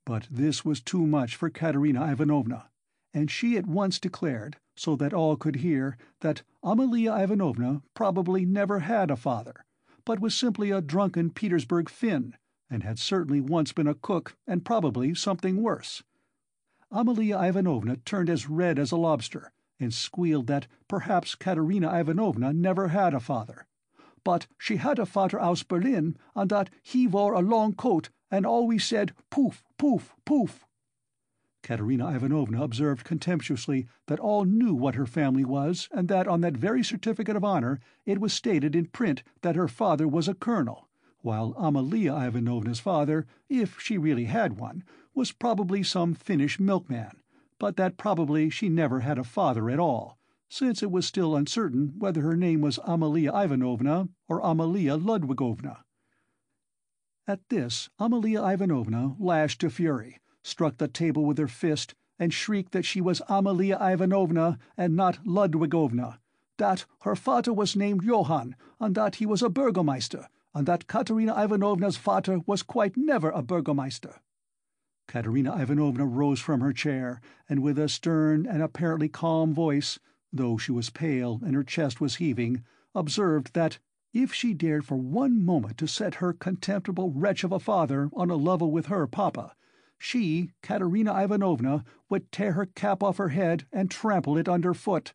But 0.04 0.26
this 0.30 0.64
was 0.64 0.80
too 0.80 1.06
much 1.06 1.36
for 1.36 1.50
Katerina 1.50 2.10
Ivanovna, 2.10 2.70
and 3.14 3.30
she 3.30 3.56
at 3.56 3.66
once 3.66 3.98
declared, 3.98 4.56
so 4.76 4.96
that 4.96 5.12
all 5.12 5.36
could 5.36 5.56
hear, 5.56 5.96
that 6.20 6.42
Amalia 6.62 7.14
Ivanovna 7.14 7.82
probably 7.94 8.44
never 8.44 8.80
had 8.80 9.10
a 9.10 9.16
father, 9.16 9.64
but 10.04 10.20
was 10.20 10.34
simply 10.34 10.70
a 10.70 10.80
drunken 10.80 11.30
Petersburg 11.30 11.88
Finn, 11.88 12.34
and 12.70 12.84
had 12.84 12.98
certainly 12.98 13.40
once 13.40 13.72
been 13.72 13.88
a 13.88 13.94
cook 13.94 14.36
and 14.46 14.64
probably 14.64 15.12
something 15.12 15.60
worse. 15.60 16.04
Amalia 16.92 17.38
Ivanovna 17.38 17.96
turned 17.96 18.30
as 18.30 18.48
red 18.48 18.78
as 18.78 18.92
a 18.92 18.96
lobster, 18.96 19.52
and 19.80 19.92
squealed 19.92 20.46
that 20.46 20.68
perhaps 20.88 21.34
Katerina 21.34 21.92
Ivanovna 21.98 22.52
never 22.52 22.88
had 22.88 23.12
a 23.12 23.20
father. 23.20 23.66
But 24.22 24.46
she 24.58 24.76
had 24.76 24.98
a 24.98 25.06
father 25.06 25.40
aus 25.40 25.62
Berlin, 25.62 26.16
and 26.34 26.50
that 26.50 26.70
he 26.82 27.06
wore 27.06 27.32
a 27.32 27.40
long 27.40 27.74
coat 27.74 28.10
and 28.30 28.46
always 28.46 28.84
said 28.84 29.14
poof, 29.30 29.64
poof, 29.78 30.14
poof. 30.24 30.64
Katerina 31.62 32.14
Ivanovna 32.14 32.62
observed 32.62 33.04
contemptuously 33.04 33.86
that 34.06 34.20
all 34.20 34.44
knew 34.44 34.74
what 34.74 34.94
her 34.94 35.06
family 35.06 35.44
was, 35.44 35.88
and 35.92 36.08
that 36.08 36.28
on 36.28 36.40
that 36.40 36.56
very 36.56 36.82
certificate 36.82 37.36
of 37.36 37.44
honour 37.44 37.80
it 38.06 38.20
was 38.20 38.32
stated 38.32 38.74
in 38.74 38.86
print 38.86 39.22
that 39.42 39.56
her 39.56 39.68
father 39.68 40.08
was 40.08 40.28
a 40.28 40.34
colonel 40.34 40.88
while 41.22 41.54
Amalia 41.58 42.14
Ivanovna's 42.14 42.80
father, 42.80 43.26
if 43.48 43.78
she 43.80 43.98
really 43.98 44.24
had 44.24 44.58
one, 44.58 44.84
was 45.14 45.32
probably 45.32 45.82
some 45.82 46.14
Finnish 46.14 46.58
milkman, 46.58 47.20
but 47.58 47.76
that 47.76 47.96
probably 47.96 48.48
she 48.48 48.68
never 48.68 49.00
had 49.00 49.18
a 49.18 49.24
father 49.24 49.68
at 49.68 49.78
all, 49.78 50.18
since 50.48 50.82
it 50.82 50.90
was 50.90 51.06
still 51.06 51.36
uncertain 51.36 51.94
whether 51.98 52.22
her 52.22 52.36
name 52.36 52.60
was 52.60 52.78
Amalia 52.84 53.32
Ivanovna 53.34 54.08
or 54.28 54.40
Amalia 54.40 54.96
Ludwigovna. 54.96 55.84
At 57.26 57.48
this 57.48 57.90
Amalia 57.98 58.42
Ivanovna 58.42 59.14
lashed 59.18 59.60
to 59.60 59.70
fury, 59.70 60.18
struck 60.42 60.78
the 60.78 60.88
table 60.88 61.24
with 61.24 61.38
her 61.38 61.48
fist, 61.48 61.94
and 62.18 62.32
shrieked 62.32 62.72
that 62.72 62.84
she 62.84 63.00
was 63.00 63.22
Amalia 63.28 63.78
Ivanovna 63.80 64.58
and 64.76 64.96
not 64.96 65.24
Ludwigovna, 65.24 66.18
that 66.56 66.86
her 67.02 67.14
father 67.14 67.52
was 67.52 67.76
named 67.76 68.02
Johann, 68.02 68.56
and 68.80 68.94
that 68.94 69.16
he 69.16 69.26
was 69.26 69.42
a 69.42 69.48
burgomeister, 69.48 70.28
and 70.54 70.66
that 70.66 70.86
Katerina 70.86 71.34
Ivanovna's 71.36 71.96
father 71.96 72.40
was 72.46 72.62
quite 72.62 72.96
never 72.96 73.30
a 73.30 73.42
burgomeister. 73.42 74.20
Katerina 75.06 75.56
Ivanovna 75.60 76.06
rose 76.06 76.40
from 76.40 76.60
her 76.60 76.72
chair, 76.72 77.20
and 77.48 77.62
with 77.62 77.78
a 77.78 77.88
stern 77.88 78.46
and 78.46 78.62
apparently 78.62 79.08
calm 79.08 79.52
voice, 79.52 79.98
though 80.32 80.56
she 80.56 80.72
was 80.72 80.90
pale 80.90 81.40
and 81.44 81.54
her 81.54 81.64
chest 81.64 82.00
was 82.00 82.16
heaving, 82.16 82.64
observed 82.94 83.54
that 83.54 83.78
if 84.12 84.32
she 84.32 84.54
dared 84.54 84.84
for 84.84 84.96
one 84.96 85.44
moment 85.44 85.78
to 85.78 85.86
set 85.86 86.16
her 86.16 86.32
contemptible 86.32 87.10
wretch 87.10 87.44
of 87.44 87.52
a 87.52 87.60
father 87.60 88.10
on 88.12 88.30
a 88.30 88.36
level 88.36 88.70
with 88.70 88.86
her 88.86 89.06
papa, 89.06 89.54
she, 89.98 90.50
Katerina 90.62 91.14
Ivanovna, 91.22 91.84
would 92.08 92.32
tear 92.32 92.52
her 92.52 92.66
cap 92.66 93.02
off 93.02 93.18
her 93.18 93.28
head 93.28 93.66
and 93.72 93.90
trample 93.90 94.38
it 94.38 94.48
under 94.48 94.74
foot. 94.74 95.12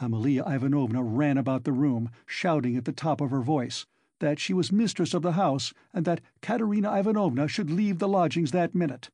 Amalia 0.00 0.44
Ivanovna 0.46 1.02
ran 1.02 1.38
about 1.38 1.64
the 1.64 1.72
room, 1.72 2.10
shouting 2.26 2.76
at 2.76 2.84
the 2.84 2.92
top 2.92 3.20
of 3.20 3.30
her 3.30 3.42
voice, 3.42 3.86
that 4.20 4.38
she 4.38 4.54
was 4.54 4.72
mistress 4.72 5.14
of 5.14 5.22
the 5.22 5.32
house, 5.32 5.72
and 5.92 6.04
that 6.04 6.20
Katerina 6.40 6.92
Ivanovna 6.98 7.48
should 7.48 7.70
leave 7.70 7.98
the 7.98 8.08
lodgings 8.08 8.50
that 8.52 8.74
minute. 8.74 9.10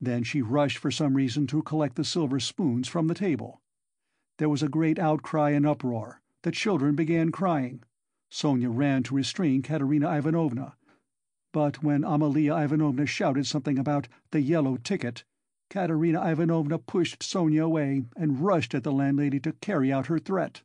Then 0.00 0.22
she 0.24 0.42
rushed 0.42 0.78
for 0.78 0.90
some 0.90 1.14
reason 1.14 1.46
to 1.48 1.62
collect 1.62 1.96
the 1.96 2.04
silver 2.04 2.40
spoons 2.40 2.88
from 2.88 3.06
the 3.06 3.14
table. 3.14 3.60
There 4.38 4.48
was 4.48 4.62
a 4.62 4.68
great 4.68 4.98
outcry 4.98 5.50
and 5.50 5.66
uproar; 5.66 6.20
the 6.42 6.50
children 6.50 6.94
began 6.96 7.30
crying. 7.30 7.82
Sonia 8.30 8.70
ran 8.70 9.02
to 9.04 9.14
restrain 9.14 9.60
Katerina 9.62 10.10
Ivanovna. 10.16 10.76
But 11.52 11.82
when 11.82 12.04
Amalia 12.04 12.54
Ivanovna 12.54 13.06
shouted 13.06 13.46
something 13.46 13.78
about 13.78 14.08
"the 14.30 14.40
yellow 14.40 14.76
ticket," 14.76 15.24
Katerina 15.68 16.24
Ivanovna 16.24 16.78
pushed 16.78 17.22
Sonia 17.22 17.64
away 17.64 18.04
and 18.16 18.40
rushed 18.40 18.74
at 18.74 18.84
the 18.84 18.92
landlady 18.92 19.40
to 19.40 19.52
carry 19.54 19.92
out 19.92 20.06
her 20.06 20.18
threat. 20.18 20.62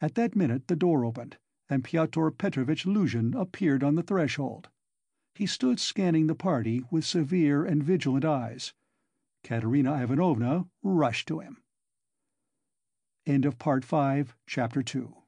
At 0.00 0.14
that 0.14 0.34
minute 0.34 0.68
the 0.68 0.76
door 0.76 1.04
opened, 1.04 1.36
and 1.72 1.82
Pyotr 1.82 2.30
Petrovitch 2.30 2.84
Luzhin 2.84 3.34
appeared 3.34 3.82
on 3.82 3.94
the 3.94 4.02
threshold. 4.02 4.68
He 5.34 5.46
stood 5.46 5.80
scanning 5.80 6.26
the 6.26 6.34
party 6.34 6.82
with 6.90 7.06
severe 7.06 7.64
and 7.64 7.82
vigilant 7.82 8.26
eyes. 8.26 8.74
Katerina 9.42 10.02
Ivanovna 10.02 10.66
rushed 10.82 11.26
to 11.28 11.40
him. 11.40 11.62
End 13.24 13.46
of 13.46 13.58
Part 13.58 13.84
Five, 13.84 14.36
Chapter 14.46 14.82
Two. 14.82 15.21